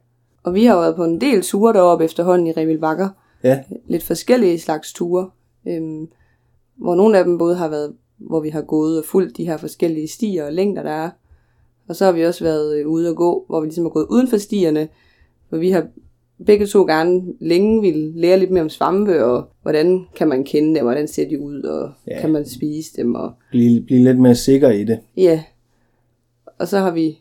Og 0.42 0.54
vi 0.54 0.64
har 0.64 0.76
været 0.80 0.96
på 0.96 1.04
en 1.04 1.20
del 1.20 1.42
ture 1.42 1.72
deroppe 1.72 2.04
efterhånden 2.04 2.46
i 2.46 2.52
Revild 2.52 2.78
Bakker. 2.80 3.08
Ja, 3.44 3.62
Lidt 3.86 4.02
forskellige 4.02 4.58
slags 4.58 4.92
ture. 4.92 5.30
Øhm, 5.68 6.08
hvor 6.76 6.94
nogle 6.94 7.18
af 7.18 7.24
dem 7.24 7.38
både 7.38 7.56
har 7.56 7.68
været, 7.68 7.94
hvor 8.18 8.40
vi 8.40 8.48
har 8.48 8.62
gået 8.62 8.98
og 8.98 9.04
fulgt 9.04 9.36
de 9.36 9.44
her 9.44 9.56
forskellige 9.56 10.08
stier 10.08 10.44
og 10.46 10.52
længder, 10.52 10.82
der 10.82 10.90
er. 10.90 11.10
Og 11.88 11.96
så 11.96 12.04
har 12.04 12.12
vi 12.12 12.24
også 12.26 12.44
været 12.44 12.78
øh, 12.78 12.88
ude 12.88 13.10
og 13.10 13.16
gå, 13.16 13.44
hvor 13.48 13.60
vi 13.60 13.66
ligesom 13.66 13.84
har 13.84 13.90
gået 13.90 14.06
uden 14.10 14.28
for 14.28 14.36
stierne. 14.36 14.88
Hvor 15.48 15.58
vi 15.58 15.70
har 15.70 15.86
begge 16.46 16.66
to 16.66 16.84
gerne 16.86 17.22
længe 17.40 17.80
ville 17.80 18.20
lære 18.20 18.38
lidt 18.38 18.50
mere 18.50 18.62
om 18.62 18.68
svampe, 18.68 19.24
og 19.24 19.48
hvordan 19.62 20.06
kan 20.16 20.28
man 20.28 20.44
kende 20.44 20.74
dem, 20.74 20.84
hvordan 20.84 21.08
ser 21.08 21.28
de 21.28 21.40
ud, 21.40 21.62
og 21.62 21.90
Ja. 22.06 22.20
kan 22.20 22.32
man 22.32 22.46
spise 22.48 22.96
dem, 22.96 23.14
og 23.14 23.32
blive, 23.50 23.82
blive 23.82 24.04
lidt 24.04 24.18
mere 24.18 24.34
sikker 24.34 24.70
i 24.70 24.84
det. 24.84 25.00
Ja. 25.16 25.42
Og 26.58 26.68
så 26.68 26.78
har 26.78 26.90
vi, 26.90 27.18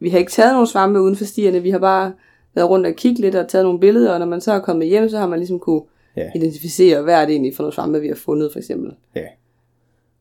vi 0.00 0.08
har 0.08 0.18
ikke 0.18 0.32
taget 0.32 0.52
nogle 0.52 0.66
svampe 0.66 1.00
uden 1.00 1.16
for 1.16 1.24
stierne, 1.24 1.62
vi 1.62 1.70
har 1.70 1.78
bare 1.78 2.12
været 2.54 2.68
rundt 2.70 2.86
og 2.86 2.92
kigge 2.94 3.20
lidt 3.20 3.34
og 3.34 3.48
taget 3.48 3.64
nogle 3.64 3.80
billeder, 3.80 4.12
og 4.12 4.18
når 4.18 4.26
man 4.26 4.40
så 4.40 4.52
er 4.52 4.58
kommet 4.58 4.88
hjem, 4.88 5.08
så 5.08 5.18
har 5.18 5.26
man 5.26 5.38
ligesom 5.38 5.58
kunne 5.58 5.82
Ja. 6.16 6.30
identificere, 6.34 7.02
hvad 7.02 7.14
er 7.14 7.20
det 7.26 7.32
egentlig 7.32 7.56
for 7.56 7.62
nogle 7.62 7.74
svampe, 7.74 8.00
vi 8.00 8.08
har 8.08 8.14
fundet, 8.14 8.52
for 8.52 8.58
eksempel. 8.58 8.92
Ja. 9.16 9.24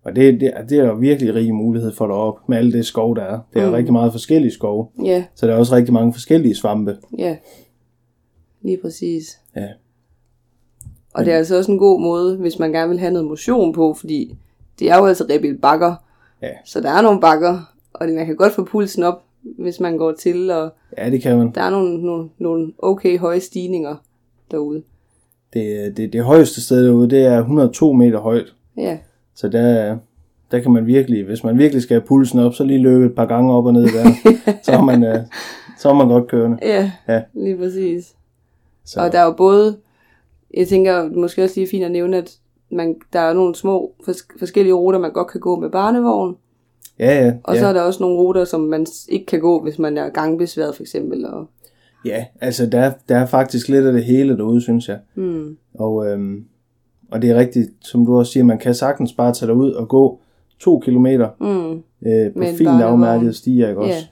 Og 0.04 0.16
det, 0.16 0.34
det, 0.42 0.54
det 0.70 0.80
er 0.80 0.84
der 0.86 0.96
virkelig 0.96 1.36
rig 1.36 1.54
mulighed 1.56 1.92
for 1.92 2.08
deroppe, 2.08 2.42
med 2.48 2.58
alle 2.58 2.72
det 2.72 2.86
skov, 2.86 3.16
der 3.16 3.22
er. 3.22 3.40
Det 3.54 3.62
er 3.62 3.68
mm. 3.68 3.74
rigtig 3.74 3.94
meget 3.94 4.12
forskellige 4.12 4.52
skov, 4.52 4.92
Ja, 5.04 5.24
så 5.36 5.48
der 5.48 5.54
er 5.54 5.58
også 5.58 5.76
rigtig 5.76 5.94
mange 5.94 6.14
forskellige 6.14 6.56
svampe. 6.56 6.98
ja. 7.18 7.38
Lige 8.62 8.78
præcis. 8.82 9.40
Ja. 9.56 9.68
Og 11.14 11.26
det 11.26 11.34
er 11.34 11.38
altså 11.38 11.58
også 11.58 11.72
en 11.72 11.78
god 11.80 12.02
måde, 12.02 12.38
hvis 12.38 12.60
man 12.60 12.72
gerne 12.72 12.90
vil 12.90 13.00
have 13.00 13.12
noget 13.14 13.28
motion 13.28 13.74
på, 13.74 13.94
fordi 13.94 14.38
det 14.80 14.90
er 14.92 14.98
jo 14.98 15.06
altså 15.06 15.26
Rebild 15.30 15.60
bakker. 15.60 15.96
Ja. 16.42 16.50
Så 16.66 16.82
der 16.82 16.90
er 16.90 17.02
nogle 17.02 17.22
bakker, 17.22 17.74
og 17.94 18.08
det- 18.08 18.16
man 18.16 18.26
kan 18.26 18.36
godt 18.36 18.54
få 18.54 18.64
pulsen 18.64 19.04
op, 19.04 19.24
hvis 19.42 19.80
man 19.80 19.98
går 19.98 20.12
til, 20.12 20.52
og 20.52 20.70
Ja, 20.98 21.10
det 21.10 21.22
kan 21.22 21.38
man. 21.38 21.52
der 21.56 21.62
er 21.62 21.70
nogle, 21.70 22.02
nogle, 22.06 22.30
nogle 22.38 22.74
okay 22.78 23.18
høje 23.20 23.40
stigninger 23.40 23.96
derude. 24.52 24.84
Det, 25.54 25.98
det, 25.98 26.14
det 26.14 26.24
højeste 26.24 26.62
sted 26.62 26.86
derude, 26.88 27.10
det 27.10 27.26
er 27.26 27.38
102 27.40 27.94
meter 27.94 28.20
højt. 28.20 28.54
Ja, 28.78 28.98
Så 29.36 29.48
der, 29.50 29.98
der 30.52 30.60
kan 30.60 30.72
man 30.72 30.88
virkelig, 30.88 31.24
hvis 31.26 31.44
man 31.44 31.58
virkelig 31.58 31.82
skal 31.84 31.96
have 32.00 32.08
pulsen 32.08 32.40
op, 32.40 32.54
så 32.54 32.64
lige 32.64 32.80
løbe 32.80 33.06
et 33.06 33.16
par 33.16 33.26
gange 33.26 33.54
op 33.54 33.66
og 33.66 33.74
ned 33.74 33.84
der. 33.84 34.12
så, 34.64 34.72
er 34.72 34.82
man, 34.82 35.04
øh, 35.04 35.18
så 35.80 35.90
er 35.90 35.94
man 35.94 36.08
godt 36.08 36.28
kørende. 36.28 36.58
ja, 36.62 36.92
Ja. 37.08 37.22
lige 37.34 37.58
præcis. 37.58 38.16
Så, 38.86 39.00
Og 39.02 39.12
der 39.12 39.20
er 39.20 39.26
jo 39.26 39.32
både, 39.32 39.78
jeg 40.54 40.68
tænker 40.68 41.10
måske 41.10 41.44
også 41.44 41.60
lige 41.60 41.70
fint 41.70 41.84
at 41.86 41.92
nævne, 41.92 42.18
at 42.18 42.38
man, 42.72 42.96
der 43.14 43.20
er 43.20 43.34
nogle 43.34 43.56
små 43.56 43.94
fors- 44.04 44.40
forskellige 44.40 44.74
ruter, 44.74 45.00
man 45.00 45.12
godt 45.14 45.28
kan 45.28 45.42
gå 45.42 45.60
med 45.60 45.70
barnevogn. 45.70 46.36
Ja, 47.00 47.26
ja, 47.26 47.34
Og 47.44 47.54
ja. 47.56 47.60
så 47.60 47.68
er 47.68 47.74
der 47.74 47.82
også 47.82 48.04
nogle 48.04 48.18
ruter, 48.20 48.46
som 48.46 48.62
man 48.62 48.86
ikke 49.10 49.26
kan 49.26 49.40
gå, 49.40 49.64
hvis 49.64 49.80
man 49.80 49.98
er 49.98 50.10
gangbesværet 50.10 50.76
for 50.76 50.84
eksempel. 50.84 51.26
Og, 51.26 51.46
ja, 52.06 52.26
altså 52.42 52.66
der, 52.66 52.80
er- 52.80 52.94
der 53.10 53.18
er 53.18 53.26
faktisk 53.26 53.68
lidt 53.70 53.86
af 53.86 53.94
det 53.94 54.04
hele 54.04 54.38
derude, 54.38 54.62
synes 54.62 54.90
jeg. 54.90 55.00
hmm, 55.16 55.58
Og, 55.74 56.08
øhm, 56.08 56.46
og 57.12 57.22
det 57.22 57.30
er 57.30 57.36
rigtigt, 57.36 57.70
som 57.82 58.06
du 58.06 58.18
også 58.18 58.32
siger, 58.32 58.44
man 58.44 58.60
kan 58.60 58.74
sagtens 58.74 59.14
bare 59.14 59.34
tage 59.34 59.50
derud 59.50 59.72
og 59.72 59.88
gå 59.88 60.20
to 60.60 60.80
kilometer 60.80 61.30
hmm, 61.40 61.84
øh, 62.12 62.34
på 62.34 62.40
fint 62.58 62.70
afmærkede 62.82 63.34
stier, 63.34 63.70
ikke 63.70 63.82
også? 63.82 64.08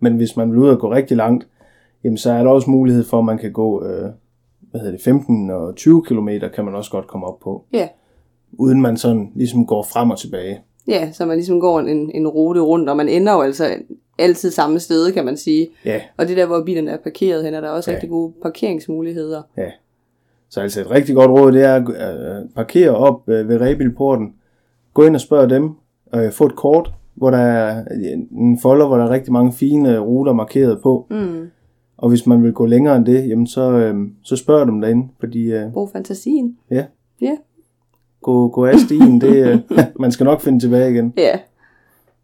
Men 0.00 0.16
hvis 0.16 0.36
man 0.36 0.50
vil 0.50 0.58
ud 0.58 0.68
og 0.68 0.78
gå 0.78 0.92
rigtig 0.92 1.16
langt, 1.16 1.48
jamen 2.04 2.16
så 2.18 2.32
er 2.32 2.42
der 2.42 2.50
også 2.50 2.70
mulighed 2.70 3.04
for, 3.04 3.18
at 3.18 3.24
man 3.24 3.38
kan 3.38 3.52
gå, 3.52 3.84
øh, 3.84 4.02
hvad 4.70 4.80
hedder 4.80 4.90
det, 4.92 5.00
15 5.02 5.50
og 5.50 5.76
20 5.76 6.04
kilometer 6.08 6.48
kan 6.48 6.64
man 6.64 6.74
også 6.74 6.90
godt 6.90 7.06
komme 7.06 7.26
op 7.26 7.40
på. 7.40 7.64
ja. 7.72 7.88
Uden 8.52 8.82
man 8.82 8.96
sådan 8.96 9.32
ligesom 9.34 9.66
går 9.66 9.82
frem 9.82 10.10
og 10.10 10.18
tilbage. 10.18 10.60
Ja, 10.88 11.12
så 11.12 11.26
man 11.26 11.36
ligesom 11.36 11.60
går 11.60 11.80
en, 11.80 12.10
en 12.14 12.28
rute 12.28 12.60
rundt, 12.60 12.88
og 12.88 12.96
man 12.96 13.08
ender 13.08 13.32
jo 13.32 13.40
altså 13.40 13.64
altid 14.18 14.50
samme 14.50 14.78
sted, 14.80 15.12
kan 15.12 15.24
man 15.24 15.36
sige. 15.36 15.68
Ja, 15.84 16.00
Og 16.16 16.28
det 16.28 16.36
der, 16.36 16.46
hvor 16.46 16.62
bilerne 16.64 16.90
er 16.90 16.96
parkeret 16.96 17.44
hen, 17.44 17.54
er 17.54 17.60
der 17.60 17.68
også 17.68 17.90
Ja. 17.90 17.94
rigtig 17.94 18.10
gode 18.10 18.32
parkeringsmuligheder. 18.42 19.42
ja. 19.56 19.70
Så 20.50 20.60
altså 20.60 20.80
et 20.80 20.90
rigtig 20.90 21.14
godt 21.14 21.30
råd, 21.30 21.52
det 21.52 21.62
er 21.64 21.74
at 21.74 21.82
øh, 21.88 22.48
parkere 22.54 22.90
op 22.90 23.28
øh, 23.28 23.48
ved 23.48 23.60
Rebilporten. 23.60 24.32
Gå 24.94 25.02
ind 25.02 25.14
og 25.14 25.20
spørg 25.20 25.50
dem. 25.50 25.70
Øh, 26.14 26.32
få 26.32 26.46
et 26.46 26.56
kort, 26.56 26.90
hvor 27.14 27.30
der 27.30 27.38
er 27.38 27.84
en 28.32 28.58
folder, 28.62 28.86
hvor 28.86 28.96
der 28.96 29.04
er 29.04 29.10
rigtig 29.10 29.32
mange 29.32 29.52
fine 29.52 29.98
ruter 29.98 30.32
markeret 30.32 30.80
på. 30.82 31.06
Mm. 31.10 31.50
Og 31.96 32.08
hvis 32.08 32.26
man 32.26 32.42
vil 32.42 32.52
gå 32.52 32.66
længere 32.66 32.96
end 32.96 33.06
det, 33.06 33.28
jamen 33.28 33.46
så, 33.46 33.70
øh, 33.72 33.94
så 34.22 34.36
spørg 34.36 34.66
dem 34.66 34.80
derinde. 34.80 35.08
Fordi 35.20 35.52
øh, 35.52 35.72
Brug 35.72 35.90
fantasien. 35.92 36.56
ja, 36.70 36.84
Ja. 37.20 37.36
Gå, 38.28 38.48
gå 38.48 38.64
af 38.66 38.78
stien, 38.78 39.20
det, 39.20 39.46
øh, 39.46 39.58
man 40.00 40.12
skal 40.12 40.24
nok 40.24 40.40
finde 40.40 40.60
tilbage 40.60 40.90
igen. 40.90 41.14
Ja. 41.16 41.38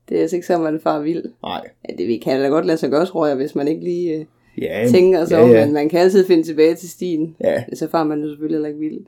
Det 0.09 0.17
er 0.17 0.21
altså 0.21 0.37
ikke 0.37 0.47
så, 0.47 0.59
man 0.59 0.81
far 0.83 1.01
vild. 1.01 1.23
Nej. 1.43 1.61
Ja, 1.89 1.95
det 1.99 2.21
kan 2.23 2.41
da 2.41 2.47
godt 2.47 2.67
lade 2.67 2.79
sig 2.79 2.91
gøre, 2.91 3.07
tror 3.07 3.27
jeg, 3.27 3.37
hvis 3.37 3.55
man 3.55 3.69
ikke 3.69 3.85
lige 3.85 4.13
øh, 4.15 4.25
Ja, 4.63 4.87
tænker 4.91 5.25
sig 5.25 5.37
ja, 5.37 5.43
om, 5.43 5.51
ja. 5.51 5.65
men 5.65 5.75
man 5.75 5.89
kan 5.89 6.01
altid 6.01 6.27
finde 6.27 6.43
tilbage 6.43 6.75
til 6.75 6.91
stien. 6.91 7.37
Ja, 7.41 7.65
Så 7.75 7.89
far 7.89 8.05
man 8.05 8.21
jo 8.21 8.29
selvfølgelig 8.29 8.55
heller 8.57 8.69
ikke 8.69 8.81
vild. 8.81 9.01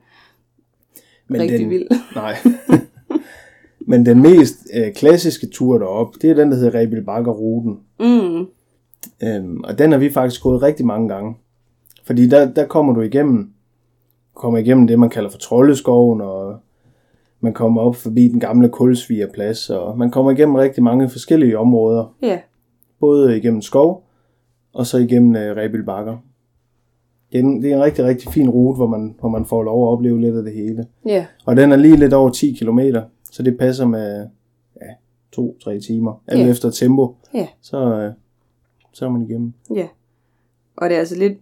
men 1.27 1.41
Rigtig 1.41 1.59
den, 1.59 1.69
vild. 1.69 1.87
Nej. 2.15 2.35
Men 3.89 4.05
den 4.05 4.21
mest 4.21 4.55
øh, 4.75 4.93
klassiske 4.93 5.47
tur 5.47 5.77
derop, 5.77 6.13
det 6.21 6.29
er 6.29 6.33
den, 6.35 6.51
der 6.51 6.57
hedder 6.57 6.79
Rebil 6.79 7.03
Bakker 7.03 7.31
Ruten. 7.31 7.79
Mm. 7.99 8.45
Øhm, 9.23 9.61
og 9.63 9.77
den 9.79 9.91
har 9.91 9.99
vi 9.99 10.09
faktisk 10.09 10.43
gået 10.43 10.61
rigtig 10.61 10.85
mange 10.85 11.09
gange. 11.09 11.35
Fordi 12.05 12.27
der, 12.29 12.53
der 12.53 12.65
kommer 12.65 12.93
du 12.93 13.01
igennem, 13.01 13.49
kommer 14.35 14.59
igennem 14.59 14.87
det, 14.87 14.99
man 14.99 15.09
kalder 15.09 15.29
for 15.29 15.37
Troldeskoven, 15.37 16.21
og 16.21 16.55
man 17.39 17.53
kommer 17.53 17.81
op 17.81 17.95
forbi 17.95 18.27
den 18.27 18.39
gamle 18.39 18.69
kulsvigerplads, 18.69 19.69
og 19.69 19.97
man 19.97 20.11
kommer 20.11 20.31
igennem 20.31 20.55
rigtig 20.55 20.83
mange 20.83 21.09
forskellige 21.09 21.59
områder. 21.59 22.15
Ja. 22.21 22.39
Både 22.99 23.37
igennem 23.37 23.61
skov, 23.61 24.03
og 24.73 24.85
så 24.85 24.97
igennem 24.97 25.35
øh, 25.35 25.55
Rebil 25.55 25.83
Bakker. 25.83 26.17
Det 27.31 27.39
er, 27.39 27.43
en, 27.43 27.63
det 27.63 27.71
er 27.71 27.75
en 27.75 27.83
rigtig, 27.83 28.05
rigtig 28.05 28.31
fin 28.33 28.49
rute, 28.49 28.75
hvor 28.77 28.87
man, 28.87 29.15
hvor 29.19 29.29
man 29.29 29.45
får 29.45 29.63
lov 29.63 29.87
at 29.87 29.91
opleve 29.93 30.21
lidt 30.21 30.35
af 30.35 30.43
det 30.43 30.53
hele. 30.53 30.85
Ja. 31.05 31.25
Og 31.45 31.55
den 31.57 31.71
er 31.71 31.75
lige 31.75 31.95
lidt 31.95 32.13
over 32.13 32.29
10 32.29 32.53
km, 32.61 32.79
så 33.31 33.43
det 33.43 33.57
passer 33.57 33.85
med 33.87 34.27
ja, 34.81 35.41
2-3 35.41 35.87
timer. 35.87 36.21
Alt 36.27 36.39
Ja. 36.41 36.49
efter 36.49 36.69
tempo, 36.69 37.15
Ja. 37.33 37.47
så, 37.61 37.77
øh, 37.77 38.11
så 38.93 39.05
er 39.05 39.09
man 39.09 39.21
igennem. 39.21 39.53
Ja. 39.75 39.87
Og 40.77 40.89
det 40.89 40.95
er 40.95 40.99
altså 40.99 41.15
lidt 41.15 41.33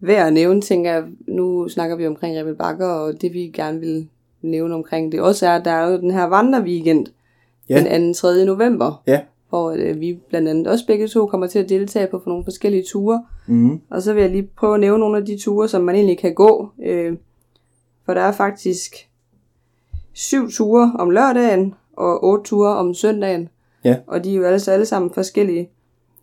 værd 0.00 0.26
at 0.26 0.32
nævne, 0.32 0.60
tænker 0.60 0.92
jeg. 0.92 1.04
Nu 1.28 1.68
snakker 1.68 1.96
vi 1.96 2.06
omkring 2.06 2.38
Rebel 2.38 2.54
Bakker, 2.56 2.86
og 2.88 3.12
det 3.20 3.32
vi 3.32 3.38
gerne 3.54 3.80
vil 3.80 4.08
nævne 4.46 4.74
omkring 4.74 5.12
det 5.12 5.20
også 5.20 5.46
er, 5.46 5.50
at 5.50 5.64
der 5.64 5.70
er 5.70 5.90
jo 5.90 6.00
den 6.00 6.10
her 6.10 6.24
vandreweekend 6.24 7.06
Ja. 7.68 7.84
den 7.98 8.14
2. 8.14 8.18
3. 8.18 8.44
november, 8.44 9.02
Ja. 9.06 9.20
hvor 9.48 9.70
øh, 9.70 10.00
vi 10.00 10.18
blandt 10.28 10.48
andet 10.48 10.66
også 10.66 10.86
begge 10.86 11.08
to 11.08 11.26
kommer 11.26 11.46
til 11.46 11.58
at 11.58 11.68
deltage 11.68 12.06
på 12.06 12.18
for 12.18 12.30
nogle 12.30 12.44
forskellige 12.44 12.84
ture. 12.88 13.24
Mm. 13.46 13.80
Og 13.90 14.02
så 14.02 14.12
vil 14.14 14.20
jeg 14.20 14.30
lige 14.30 14.48
prøve 14.56 14.74
at 14.74 14.80
nævne 14.80 14.98
nogle 15.00 15.18
af 15.18 15.24
de 15.26 15.38
ture, 15.38 15.68
som 15.68 15.82
man 15.84 15.94
egentlig 15.94 16.18
kan 16.18 16.34
gå. 16.34 16.68
Øh, 16.84 17.16
for 18.04 18.14
der 18.14 18.20
er 18.20 18.32
faktisk 18.32 19.08
syv 20.12 20.50
ture 20.50 20.92
om 20.98 21.10
lørdagen, 21.10 21.74
og 21.96 22.24
otte 22.24 22.44
ture 22.44 22.76
om 22.76 22.94
søndagen. 22.94 23.48
Ja. 23.84 23.96
Og 24.06 24.24
de 24.24 24.30
er 24.30 24.34
jo 24.36 24.44
alle, 24.44 24.60
alle 24.68 24.86
sammen 24.86 25.10
forskellige. 25.14 25.68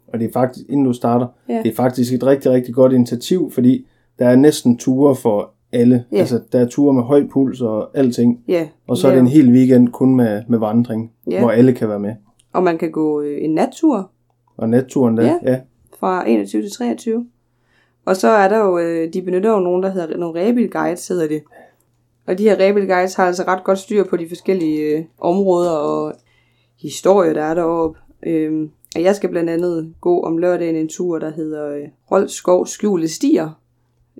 Og 0.07 0.19
det 0.19 0.27
er 0.29 0.33
faktisk, 0.33 0.65
inden 0.69 0.85
du 0.85 0.93
starter, 0.93 1.27
Ja. 1.49 1.61
det 1.63 1.71
er 1.71 1.75
faktisk 1.75 2.13
et 2.13 2.23
rigtig, 2.23 2.51
rigtig 2.51 2.73
godt 2.75 2.93
initiativ, 2.93 3.51
fordi 3.51 3.87
der 4.19 4.27
er 4.27 4.35
næsten 4.35 4.77
ture 4.77 5.15
for 5.15 5.51
alle. 5.73 6.05
Ja. 6.11 6.17
Altså, 6.17 6.41
der 6.51 6.59
er 6.59 6.67
ture 6.67 6.93
med 6.93 7.03
høj 7.03 7.27
puls 7.31 7.61
og 7.61 7.97
alting. 7.97 8.43
Ja, 8.47 8.67
Og 8.87 8.97
så 8.97 9.07
er 9.07 9.11
det 9.11 9.19
en 9.19 9.27
hel 9.27 9.49
weekend 9.51 9.87
kun 9.89 10.15
med, 10.15 10.43
med 10.49 10.59
vandring, 10.59 11.11
Ja. 11.31 11.39
hvor 11.39 11.51
alle 11.51 11.73
kan 11.73 11.89
være 11.89 11.99
med. 11.99 12.13
Og 12.53 12.63
man 12.63 12.77
kan 12.77 12.91
gå 12.91 13.21
øh, 13.21 13.37
en 13.43 13.53
nattur 13.53 14.11
Og 14.57 14.69
natturen 14.69 15.17
der, 15.17 15.23
Ja. 15.25 15.51
ja. 15.51 15.59
fra 15.99 16.29
21 16.29 16.61
til 16.61 16.71
23. 16.71 17.25
Og 18.05 18.15
så 18.15 18.27
er 18.27 18.47
der 18.49 18.57
jo, 18.57 18.77
øh, 18.79 19.13
de 19.13 19.21
benytter 19.21 19.51
jo 19.51 19.59
nogen, 19.59 19.83
der 19.83 19.89
hedder 19.91 20.17
nogle 20.17 20.41
rebil 20.41 20.69
guides, 20.71 21.07
hedder 21.07 21.27
det. 21.27 21.43
Og 22.27 22.37
de 22.37 22.43
her 22.43 22.55
rebil 22.59 22.87
guides 22.87 23.15
har 23.15 23.25
altså 23.25 23.43
ret 23.47 23.63
godt 23.63 23.79
styr 23.79 24.03
på 24.03 24.17
de 24.17 24.27
forskellige 24.27 24.81
øh, 24.97 25.03
områder 25.19 25.71
og 25.71 26.13
historier, 26.81 27.33
der 27.33 27.41
er 27.41 27.53
deroppe. 27.53 27.99
Øhm, 28.27 28.69
og 28.95 29.03
jeg 29.03 29.15
skal 29.15 29.29
blandt 29.29 29.49
andet 29.49 29.93
gå 30.01 30.21
om 30.21 30.37
lørdagen 30.37 30.75
en 30.75 30.89
tur, 30.89 31.19
der 31.19 31.31
hedder 31.31 31.69
øh, 31.75 31.83
Rold 32.11 32.27
Skov 32.27 32.65
Skjulte 32.67 33.07
Stier. 33.07 33.49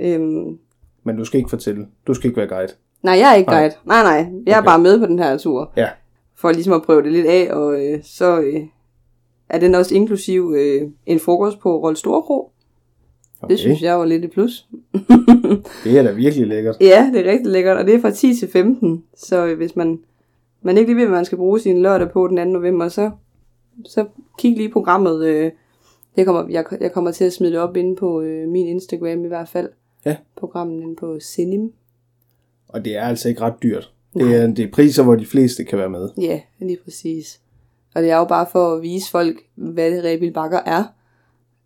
Øhm, 0.02 0.58
Men 1.04 1.18
du 1.18 1.26
skal 1.26 1.38
ikke 1.38 1.50
fortælle. 1.50 1.88
Du 2.08 2.14
skal 2.14 2.28
ikke 2.28 2.38
være 2.38 2.48
guide. 2.48 2.74
nej, 3.02 3.14
jeg 3.20 3.32
er 3.32 3.36
ikke 3.36 3.50
Nej. 3.52 3.60
guide. 3.60 3.76
Nej, 3.86 4.04
nej. 4.04 4.32
Jeg 4.46 4.54
er 4.54 4.58
Okay. 4.58 4.66
bare 4.66 4.80
med 4.80 5.00
på 5.00 5.06
den 5.06 5.20
her 5.20 5.38
tur. 5.38 5.72
Ja. 5.78 5.90
For 6.36 6.52
ligesom 6.52 6.74
at 6.74 6.82
prøve 6.82 7.02
det 7.04 7.12
lidt 7.12 7.26
af, 7.28 7.54
og 7.54 7.86
øh, 7.86 8.00
så 8.04 8.40
øh, 8.42 8.62
er 9.50 9.60
den 9.60 9.76
også 9.76 9.96
inklusiv 9.96 10.54
øh, 10.58 10.82
en 11.06 11.20
frokost 11.20 11.60
på 11.60 11.78
Rold 11.84 11.96
Storkro. 11.96 12.52
Okay. 13.42 13.52
Det 13.52 13.60
synes 13.60 13.82
jeg 13.82 14.00
var 14.00 14.06
lidt 14.06 14.26
et 14.26 14.32
plus. 14.32 14.68
Det 15.84 15.98
er 16.00 16.04
da 16.04 16.12
virkelig 16.12 16.48
lækkert. 16.48 16.78
Ja, 16.82 17.12
det 17.14 17.28
er 17.28 17.32
rigtig 17.32 17.48
lækkert, 17.52 17.78
og 17.78 17.86
det 17.86 17.96
er 17.96 18.02
fra 18.02 18.12
10 18.12 18.34
til 18.40 18.50
15. 18.52 19.04
Så 19.16 19.46
øh, 19.46 19.58
hvis 19.58 19.76
man, 19.76 20.00
man 20.62 20.78
ikke 20.78 20.90
lige 20.90 20.98
ved, 20.98 21.06
hvad 21.08 21.18
man 21.18 21.26
skal 21.26 21.38
bruge 21.38 21.60
sin 21.60 21.82
lørdag 21.82 22.12
på 22.12 22.28
den 22.28 22.38
2. 22.38 22.44
november, 22.44 22.88
så, 22.88 23.12
så 23.86 24.06
kig 24.40 24.58
lige 24.58 24.70
programmet. 24.72 25.26
Øh, 25.26 25.52
det 26.16 26.26
kommer, 26.26 26.46
jeg, 26.50 26.66
jeg 26.82 26.92
kommer 26.92 27.12
til 27.12 27.26
at 27.26 27.34
smide 27.34 27.52
det 27.52 27.60
op 27.60 27.78
inde 27.78 27.96
på 27.96 28.22
øh, 28.22 28.48
min 28.48 28.68
Instagram 28.68 29.26
i 29.26 29.28
hvert 29.28 29.50
fald. 29.50 29.70
Ja. 30.06 30.16
Programmet 30.36 30.82
inde 30.82 30.96
på 30.96 31.18
Cinim. 31.22 31.72
Og 32.68 32.86
det 32.86 32.96
er 32.98 33.02
altså 33.02 33.30
ikke 33.30 33.42
ret 33.42 33.54
dyrt. 33.64 33.92
Det 34.14 34.36
er, 34.36 34.48
det 34.48 34.60
er 34.66 34.72
priser, 34.72 35.04
hvor 35.04 35.16
de 35.16 35.26
fleste 35.26 35.64
kan 35.64 35.78
være 35.80 35.90
med. 35.90 36.10
Ja, 36.22 36.40
lige 36.60 36.78
præcis. 36.84 37.40
Og 37.96 38.02
det 38.02 38.12
er 38.12 38.18
jo 38.18 38.24
bare 38.26 38.46
for 38.52 38.76
at 38.76 38.82
vise 38.82 39.12
folk, 39.12 39.36
hvad 39.56 39.92
det 39.92 40.04
Rebil 40.04 40.32
Bakker 40.34 40.60
er. 40.66 40.84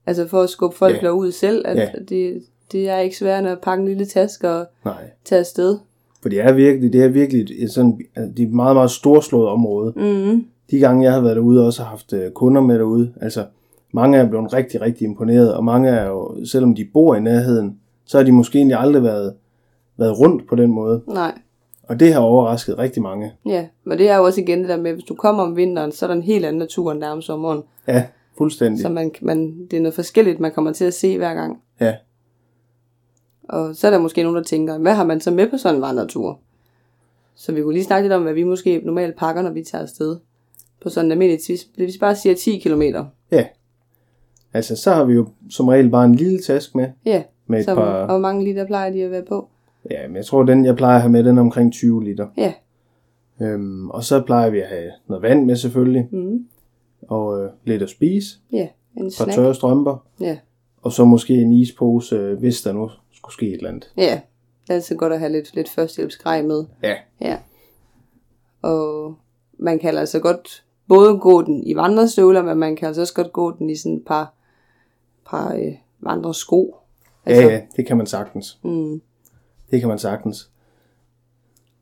Altså 0.06 0.27
for 0.27 0.41
at 0.41 0.50
skubbe 0.50 0.77
folk 0.77 0.96
Ja. 0.96 1.00
derud 1.01 1.32
selv, 1.32 1.67
at 1.67 1.77
Ja. 1.77 1.89
det, 2.10 2.44
det 2.72 2.89
er 2.89 2.98
ikke 2.98 3.17
svært 3.17 3.46
at 3.46 3.60
pakke 3.62 3.82
en 3.82 3.88
lille 3.88 4.06
taske 4.06 4.50
og 4.50 4.65
Nej. 4.86 5.10
tage 5.25 5.39
afsted. 5.39 5.77
For 6.22 6.29
det 6.29 6.39
er 6.39 6.53
virkelig, 6.53 6.94
det 6.94 7.03
er 7.03 7.08
virkelig 7.08 7.63
et, 7.63 7.72
sådan, 7.72 7.98
det 8.15 8.39
er 8.44 8.48
et 8.48 8.53
meget, 8.53 8.75
meget 8.75 8.91
storslået 8.91 9.50
område. 9.50 9.94
Mm. 9.96 10.46
De 10.72 10.79
gange, 10.79 11.03
jeg 11.03 11.13
har 11.13 11.22
været 11.22 11.36
derude, 11.36 11.65
også 11.65 11.82
har 11.84 11.89
haft 11.89 12.13
øh, 12.13 12.32
kunder 12.32 12.62
med 12.62 12.79
derude. 12.79 13.13
Altså, 13.22 13.46
mange 13.91 14.17
er 14.17 14.29
blevet 14.29 14.53
rigtig, 14.53 14.82
rigtig 14.82 15.06
imponeret, 15.06 15.53
og 15.53 15.63
mange 15.63 15.89
er 15.89 16.08
jo, 16.08 16.46
selvom 16.46 16.75
de 16.75 16.86
bor 16.94 17.15
i 17.15 17.20
nærheden, 17.20 17.79
så 18.07 18.17
har 18.17 18.25
de 18.25 18.31
måske 18.31 18.57
egentlig 18.57 18.77
aldrig 18.77 19.03
været, 19.03 19.33
været 19.97 20.19
rundt 20.19 20.47
på 20.47 20.55
den 20.55 20.71
måde. 20.71 21.01
Nej. 21.07 21.37
Og 21.83 21.99
det 21.99 22.13
har 22.13 22.19
overrasket 22.19 22.77
rigtig 22.77 23.01
mange. 23.01 23.31
Ja, 23.45 23.67
men 23.83 23.97
det 23.97 24.09
er 24.09 24.17
jo 24.17 24.23
også 24.23 24.41
igen 24.41 24.59
det 24.59 24.69
der 24.69 24.77
med, 24.77 24.93
hvis 24.93 25.03
du 25.03 25.15
kommer 25.15 25.43
om 25.43 25.55
vinteren, 25.55 25.91
så 25.91 26.05
er 26.05 26.07
der 26.07 26.15
en 26.15 26.21
helt 26.23 26.45
anden 26.45 26.59
natur 26.59 26.91
end 26.91 27.01
der 27.01 27.09
om 27.09 27.21
sommeren. 27.21 27.63
Ja, 27.87 28.05
fuldstændig. 28.37 28.81
Så 28.81 28.89
man, 28.89 29.11
man, 29.21 29.67
det 29.71 29.77
er 29.77 29.81
noget 29.81 29.93
forskelligt, 29.93 30.39
man 30.39 30.51
kommer 30.51 30.71
til 30.73 30.85
at 30.85 30.93
se 30.93 31.17
hver 31.17 31.33
gang. 31.33 31.61
Ja, 31.81 31.95
Og 33.49 33.75
så 33.75 33.87
er 33.87 33.91
der 33.91 33.99
måske 33.99 34.23
nogen, 34.23 34.37
der 34.37 34.43
tænker, 34.43 34.77
hvad 34.77 34.93
har 34.93 35.05
man 35.05 35.21
så 35.21 35.31
med 35.31 35.49
på 35.49 35.57
sådan 35.57 35.75
en 35.75 35.81
vandretur? 35.81 36.39
Så 37.35 37.51
vi 37.51 37.61
kunne 37.61 37.73
lige 37.73 37.83
snakke 37.83 38.03
lidt 38.03 38.13
om, 38.13 38.23
hvad 38.23 38.33
vi 38.33 38.43
måske 38.43 38.81
normalt 38.85 39.15
pakker, 39.17 39.41
når 39.41 39.51
vi 39.51 39.63
tager 39.63 39.81
afsted. 39.81 40.17
På 40.83 40.89
sådan 40.89 41.05
en 41.05 41.11
almindelig. 41.11 41.41
Hvis 41.75 41.93
vi 41.93 41.97
bare 41.99 42.15
siger 42.15 42.35
10 42.35 42.59
km. 42.59 42.81
ja. 43.31 43.45
Altså, 44.53 44.75
så 44.75 44.93
har 44.93 45.03
vi 45.03 45.13
jo 45.13 45.27
som 45.49 45.67
regel 45.67 45.89
bare 45.89 46.05
en 46.05 46.15
lille 46.15 46.39
taske 46.41 46.77
med, 46.77 46.87
Ja, 47.05 47.23
med 47.47 47.59
et 47.59 47.65
så, 47.65 47.75
par... 47.75 47.81
og 48.01 48.05
hvor 48.07 48.17
mange 48.17 48.43
liter 48.43 48.65
plejer 48.65 48.91
de 48.91 49.03
at 49.03 49.11
være 49.11 49.23
på? 49.23 49.47
Ja, 49.91 50.07
men 50.07 50.15
jeg 50.15 50.25
tror, 50.25 50.43
den 50.43 50.65
jeg 50.65 50.75
plejer 50.75 50.95
at 50.95 51.01
have 51.01 51.11
med, 51.11 51.23
den 51.23 51.37
er 51.37 51.41
omkring 51.41 51.73
20 51.73 52.03
liter. 52.03 52.27
Ja. 52.37 52.53
Øhm, 53.41 53.89
og 53.89 54.03
så 54.03 54.21
plejer 54.21 54.49
vi 54.49 54.59
at 54.59 54.67
have 54.67 54.91
noget 55.07 55.21
vand 55.23 55.45
med 55.45 55.55
selvfølgelig, 55.55 56.07
Mm. 56.11 56.45
og 57.07 57.43
øh, 57.43 57.49
lidt 57.65 57.81
at 57.81 57.89
spise, 57.89 58.37
Ja, 58.51 58.67
en 58.97 59.05
et 59.05 59.13
par 59.17 59.23
snack. 59.23 59.35
tørre 59.35 59.55
strømper, 59.55 59.97
Ja. 60.21 60.37
og 60.81 60.91
så 60.91 61.05
måske 61.05 61.33
en 61.33 61.53
ispose, 61.53 62.15
øh, 62.15 62.39
hvis 62.39 62.61
der 62.61 62.73
nu 62.73 62.89
skulle 63.11 63.33
ske 63.33 63.47
et 63.47 63.53
eller 63.53 63.69
andet. 63.69 63.93
ja, 63.97 64.21
det 64.63 64.69
er 64.69 64.73
altid 64.73 64.95
godt 64.95 65.13
at 65.13 65.19
have 65.19 65.31
lidt, 65.31 65.55
lidt 65.55 65.69
førstehjælpsgrej 65.69 66.41
med. 66.41 66.65
Ja, 66.83 66.93
Ja. 67.21 67.37
Og 68.61 69.15
man 69.59 69.79
kan 69.79 69.97
altså 69.97 70.19
godt 70.19 70.63
både 70.87 71.17
gå 71.19 71.41
den 71.41 71.63
i 71.67 71.75
vandrestøvler, 71.75 72.41
men 72.43 72.57
man 72.57 72.75
kan 72.75 72.87
altså 72.87 73.01
også 73.01 73.13
godt 73.13 73.33
gå 73.33 73.57
den 73.57 73.69
i 73.69 73.75
sådan 73.75 73.97
et 73.97 74.03
par, 74.07 74.33
par 75.29 75.53
øh, 75.53 75.73
vandresko. 75.99 76.75
Altså, 77.27 77.43
ja, 77.43 77.53
ja, 77.53 77.62
det 77.77 77.86
kan 77.88 77.98
man 77.98 78.05
sagtens. 78.05 78.60
Mm, 78.63 79.01
Det 79.72 79.79
kan 79.79 79.89
man 79.89 80.00
sagtens. 80.00 80.50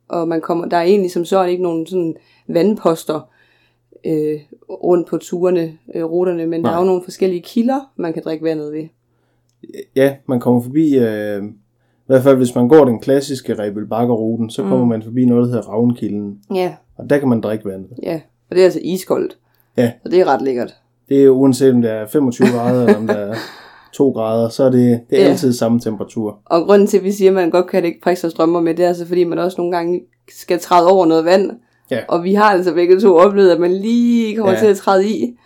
og 0.08 0.28
man 0.28 0.42
kommer, 0.42 0.66
der 0.66 0.78
er 0.78 0.82
egentlig 0.84 1.12
som 1.12 1.25
sådan 1.25 1.50
ikke 1.50 1.64
nogen 1.64 1.88
sådan 1.88 2.16
vandposter 2.48 3.30
øh, 4.06 4.40
rundt 4.70 5.08
på 5.10 5.18
turene, 5.18 5.78
øh, 5.96 6.04
ruterne, 6.04 6.48
men 6.48 6.62
Nej. 6.62 6.70
der 6.72 6.78
er 6.78 6.82
jo 6.82 6.88
nogle 6.88 7.04
forskellige 7.04 7.42
kilder, 7.42 7.92
man 7.96 8.14
kan 8.14 8.24
drikke 8.25 8.44
vandet 8.44 8.74
ved. 8.74 8.88
Ja, 9.96 10.16
man 10.28 10.40
kommer 10.40 10.62
forbi, 10.62 10.98
øh, 10.98 11.44
i 11.44 12.08
hvert 12.08 12.24
fald 12.24 12.38
hvis 12.38 12.56
man 12.56 12.68
går 12.68 12.86
den 12.86 13.00
klassiske 13.00 13.60
Rebel 13.60 13.88
Bakker-ruten, 13.88 14.50
så 14.50 14.62
kommer 14.64 14.86
man 14.86 15.04
forbi 15.04 15.25
noget, 15.25 15.44
der 15.48 15.50
hedder 15.54 15.70
Ravnkilden, 15.70 16.40
Ja, 16.54 16.75
og 16.96 17.04
og 17.04 17.10
der 17.10 17.18
kan 17.18 17.30
man 17.30 17.42
drikke 17.42 17.66
vandet. 17.66 17.90
ja. 18.04 18.22
Og 18.50 18.56
det 18.56 18.62
er 18.62 18.66
altså 18.66 18.80
iskoldt. 18.84 19.38
Ja. 19.78 19.92
Så 20.04 20.10
det 20.10 20.20
er 20.20 20.25
ret 20.25 20.42
lækkert. 20.42 20.75
Det 21.10 21.24
er 21.24 21.30
uanset 21.30 21.74
om 21.74 21.82
det 21.82 21.92
er 21.92 22.08
25 22.08 22.48
grader, 22.48 22.82
eller 22.86 22.98
om 22.98 23.08
det 23.08 23.20
er 23.20 23.36
2 23.98 24.10
grader, 24.12 24.50
så 24.50 24.64
er 24.64 24.70
det, 24.70 25.00
det 25.10 25.20
er 25.20 25.24
Ja. 25.24 25.30
altid 25.30 25.54
samme 25.54 25.80
temperatur. 25.80 26.40
Og 26.46 26.66
grunden 26.66 26.88
til, 26.88 26.98
at 26.98 27.04
vi 27.04 27.12
siger, 27.12 27.32
at 27.32 27.36
man 27.36 27.50
godt 27.50 27.68
kan 27.68 27.86
ikke 27.86 28.02
prikke 28.04 28.22
sig 28.22 28.32
strømmer 28.32 28.62
med, 28.62 28.75
det 28.75 28.84
er 28.84 28.88
altså 28.88 29.06
fordi, 29.08 29.24
man 29.24 29.40
også 29.40 29.56
nogle 29.58 29.75
gange 29.78 30.02
skal 30.32 30.60
træde 30.60 30.88
over 30.92 31.06
noget 31.06 31.25
vand. 31.25 31.52
Ja. 31.92 32.00
Og 32.08 32.24
vi 32.24 32.34
har 32.34 32.44
altså 32.44 32.74
begge 32.74 33.00
to 33.00 33.16
oplevet, 33.16 33.50
at 33.52 33.60
man 33.60 33.74
lige 33.74 34.36
kommer 34.36 34.54
Ja. 34.54 34.60
til 34.60 34.68
at 34.68 34.78
træde 34.78 35.08
i. 35.10 35.38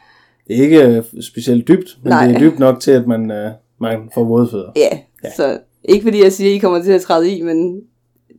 Det 0.47 0.57
er 0.57 0.61
ikke 0.63 0.87
øh, 0.87 1.03
specielt 1.21 1.67
dybt, 1.67 1.97
men 2.03 2.09
Nej. 2.09 2.27
det 2.27 2.35
er 2.35 2.39
dybt 2.39 2.59
nok 2.59 2.79
til, 2.79 2.91
at 2.91 3.07
man, 3.07 3.31
øh, 3.31 3.51
man 3.81 3.97
får 4.13 4.23
våde 4.23 4.47
fødder. 4.51 4.71
Ja, 4.75 4.97
ja, 5.23 5.29
så 5.35 5.57
ikke 5.83 6.03
fordi 6.03 6.23
jeg 6.23 6.31
siger, 6.33 6.49
at 6.51 6.55
I 6.55 6.57
kommer 6.57 6.81
til 6.83 6.91
at 6.91 7.01
træde 7.01 7.31
i, 7.37 7.41
men 7.41 7.81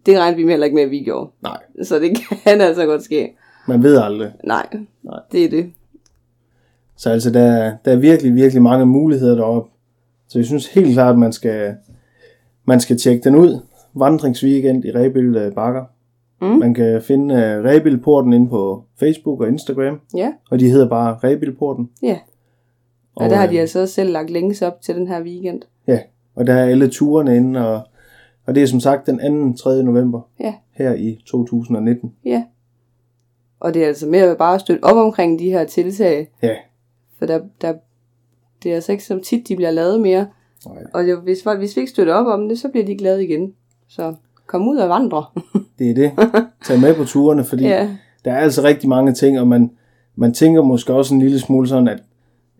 det 0.07 0.19
regner 0.19 0.37
vi 0.37 0.49
heller 0.49 0.64
ikke 0.64 0.75
med, 0.75 0.83
at 0.85 0.90
vi 0.90 0.99
gjorde. 0.99 1.31
Nej, 1.43 1.59
Så 1.83 1.99
det 1.99 2.19
kan 2.45 2.61
altså 2.61 2.87
godt 2.87 3.02
ske. 3.02 3.31
man 3.69 3.83
ved 3.83 3.97
aldrig. 3.99 4.31
Nej, 4.45 4.67
Nej. 5.02 5.19
det 5.33 5.45
er 5.45 5.49
det. 5.50 5.71
Så 6.97 7.11
altså, 7.11 7.31
der, 7.31 7.40
er- 7.43 7.73
der 7.85 7.93
er 7.93 7.97
virkelig, 7.97 8.35
virkelig 8.35 8.62
mange 8.62 8.87
muligheder 8.87 9.35
deroppe. 9.35 9.71
Så 10.30 10.38
jeg 10.38 10.46
synes 10.46 10.66
helt 10.66 10.92
klart, 10.92 11.12
at 11.12 11.18
man 11.18 11.32
skal, 11.32 11.75
man 12.64 12.80
skal 12.80 12.99
tjekke 12.99 13.25
den 13.25 13.34
ud. 13.34 13.60
Vandringsweekend 13.94 14.84
i 14.84 14.90
Rebild 14.90 15.37
øh, 15.37 15.52
Bakker. 15.54 15.84
Mm. 16.42 16.46
Man 16.49 16.75
kan 16.75 17.02
finde 17.02 17.34
uh, 17.34 17.40
Rebildporten 17.64 18.32
inde 18.32 18.49
på 18.49 18.84
Facebook 19.00 19.40
og 19.40 19.49
Instagram, 19.49 20.00
Ja, 20.14 20.32
og 20.50 20.60
de 20.60 20.70
hedder 20.70 20.88
bare 20.88 21.18
Rebildporten. 21.25 21.90
ja. 22.02 22.18
Og 23.16 23.30
der 23.30 23.37
har 23.37 23.46
de 23.46 23.54
øh, 23.54 23.60
altså 23.60 23.80
også 23.80 23.94
selv 23.94 24.12
lagt 24.12 24.30
links 24.30 24.62
op 24.62 24.80
til 24.82 24.94
den 24.94 25.06
her 25.06 25.22
weekend. 25.22 25.62
Ja, 25.87 25.99
og 26.34 26.46
der 26.46 26.52
er 26.54 26.64
alle 26.64 26.88
turene 26.88 27.37
inde, 27.37 27.68
og, 27.68 27.80
og 28.46 28.54
det 28.54 28.62
er 28.62 28.66
som 28.66 28.80
sagt 28.80 29.06
den 29.06 29.52
2. 29.56 29.56
3. 29.56 29.82
november 29.82 30.20
Ja, 30.40 30.54
her 30.72 30.94
i 30.94 31.18
2019. 31.26 32.12
ja. 32.25 32.44
Og 33.60 33.75
det 33.75 33.82
er 33.82 33.87
altså 33.87 34.10
at 34.30 34.38
bare 34.38 34.58
støtte 34.60 34.84
op 34.84 34.96
omkring 34.96 35.38
de 35.38 35.50
her 35.50 35.64
tiltag, 35.64 36.28
Ja, 36.42 36.54
for 37.18 37.26
der, 37.26 37.40
der, 37.60 37.75
det 38.62 38.71
er 38.71 38.75
altså 38.75 38.93
ikke 38.93 39.05
så 39.05 39.19
tit, 39.25 39.49
de 39.49 39.57
bliver 39.57 39.71
lavet 39.71 40.00
mere. 40.00 40.26
nej, 40.67 40.76
Og 40.95 41.11
jo, 41.11 41.21
hvis, 41.21 41.43
hvis 41.59 41.76
vi 41.76 41.81
ikke 41.81 41.90
støtter 41.90 42.14
op 42.14 42.26
om 42.26 42.49
det, 42.49 42.59
så 42.59 42.69
bliver 42.69 42.87
de 42.87 42.97
glade 42.97 43.25
igen. 43.25 43.52
Så 43.88 44.14
kom 44.47 44.69
ud 44.69 44.76
og 44.76 44.88
vandre. 44.88 45.25
det 45.79 45.90
er 45.90 45.95
det. 45.95 46.12
Tag 46.64 46.81
med 46.81 46.95
på 46.95 47.05
turene, 47.05 47.45
fordi 47.45 47.64
ja, 47.64 47.88
der 48.25 48.33
er 48.33 48.38
altså 48.38 48.62
rigtig 48.62 48.88
mange 48.88 49.12
ting, 49.12 49.40
og 49.40 49.49
man, 49.49 49.71
man 50.17 50.35
tænker 50.35 50.62
måske 50.62 50.95
også 50.95 51.14
en 51.14 51.21
lille 51.23 51.38
smule 51.40 51.69
sådan, 51.69 51.88
at, 51.88 52.02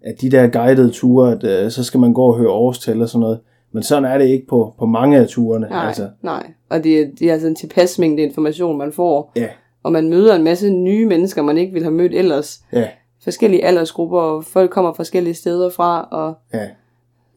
at 0.03 0.21
de 0.21 0.31
der 0.31 0.47
guidede 0.47 0.91
ture, 0.91 1.33
at 1.33 1.65
uh, 1.67 1.71
så 1.73 1.85
skal 1.85 2.01
man 2.01 2.13
gå 2.13 2.23
og 2.23 2.37
høre 2.39 2.51
årstal 2.51 3.03
og 3.03 3.09
sådan 3.09 3.21
noget. 3.21 3.41
Men 3.73 3.83
sådan 3.83 4.05
er 4.05 4.19
det 4.19 4.27
ikke 4.27 4.47
på, 4.47 4.75
på 4.79 4.87
mange 4.87 5.19
af 5.19 5.29
turene. 5.29 5.67
nej, 5.71 5.87
Altså, 5.87 6.09
nej. 6.23 6.51
Og 6.69 6.85
det, 6.85 7.01
er- 7.01 7.07
det 7.19 7.29
er 7.29 7.33
altså 7.33 7.49
en 7.49 7.55
tilpas 7.55 7.99
mængde 7.99 8.23
information, 8.23 8.79
man 8.79 8.93
får. 8.93 9.33
ja, 9.37 9.47
Og 9.83 9.93
man 9.93 10.09
møder 10.11 10.37
en 10.37 10.45
masse 10.45 10.71
nye 10.71 11.07
mennesker, 11.07 11.43
man 11.43 11.59
ikke 11.59 11.73
ville 11.73 11.85
have 11.85 11.95
mødt 11.95 12.15
ellers. 12.15 12.63
ja, 12.73 12.89
Forskellige 13.25 13.65
aldersgrupper, 13.65 14.19
og 14.21 14.45
folk 14.45 14.71
kommer 14.71 14.93
forskellige 14.93 15.35
steder 15.35 15.71
fra. 15.71 16.09
Og, 16.11 16.35
ja, 16.53 16.69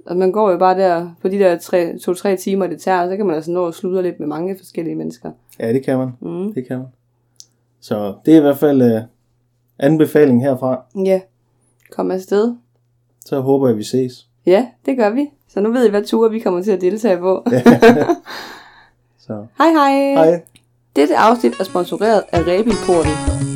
og 0.05 0.17
man 0.17 0.31
går 0.31 0.51
jo 0.51 0.57
bare 0.57 0.77
der 0.77 1.09
på 1.21 1.27
de 1.27 1.39
der 1.39 1.57
tre- 1.57 1.97
to-tre 1.97 2.35
timer, 2.37 2.67
det 2.67 2.81
tager, 2.81 3.09
så 3.09 3.17
kan 3.17 3.25
man 3.25 3.35
altså 3.35 3.51
nå 3.51 3.65
at 3.67 3.73
sludre 3.73 4.03
lidt 4.03 4.19
med 4.19 4.27
mange 4.27 4.57
forskellige 4.57 4.95
mennesker. 4.95 5.31
ja, 5.59 5.73
det 5.73 5.83
kan 5.85 5.97
man. 5.97 6.09
Mm. 6.21 6.53
Det 6.53 6.67
kan 6.67 6.77
man. 6.77 6.87
Så 7.81 8.13
det 8.25 8.33
er 8.33 8.37
i 8.37 8.41
hvert 8.41 8.57
fald 8.57 8.95
uh, 8.95 9.01
anbefaling 9.79 10.41
herfra. 10.43 10.81
Ja, 11.05 11.21
kom 11.91 12.11
afsted. 12.11 12.55
Så 13.25 13.39
håber 13.41 13.67
jeg, 13.67 13.77
vi 13.77 13.83
ses. 13.83 14.27
Ja, 14.45 14.67
det 14.85 14.97
gør 14.97 15.09
vi. 15.09 15.29
Så 15.49 15.61
nu 15.61 15.71
ved 15.71 15.87
I, 15.87 15.89
hvad 15.89 16.03
ture 16.03 16.31
vi 16.31 16.39
kommer 16.39 16.61
til 16.61 16.71
at 16.71 16.81
deltage 16.81 17.17
på. 17.17 17.45
Så 19.27 19.45
hej 19.57 19.69
hej! 19.71 20.13
hej. 20.13 20.41
Dette 20.95 21.17
afsnit 21.17 21.59
er 21.59 21.63
sponsoreret 21.63 22.23
af 22.31 22.39
Rebilporten. 22.47 23.52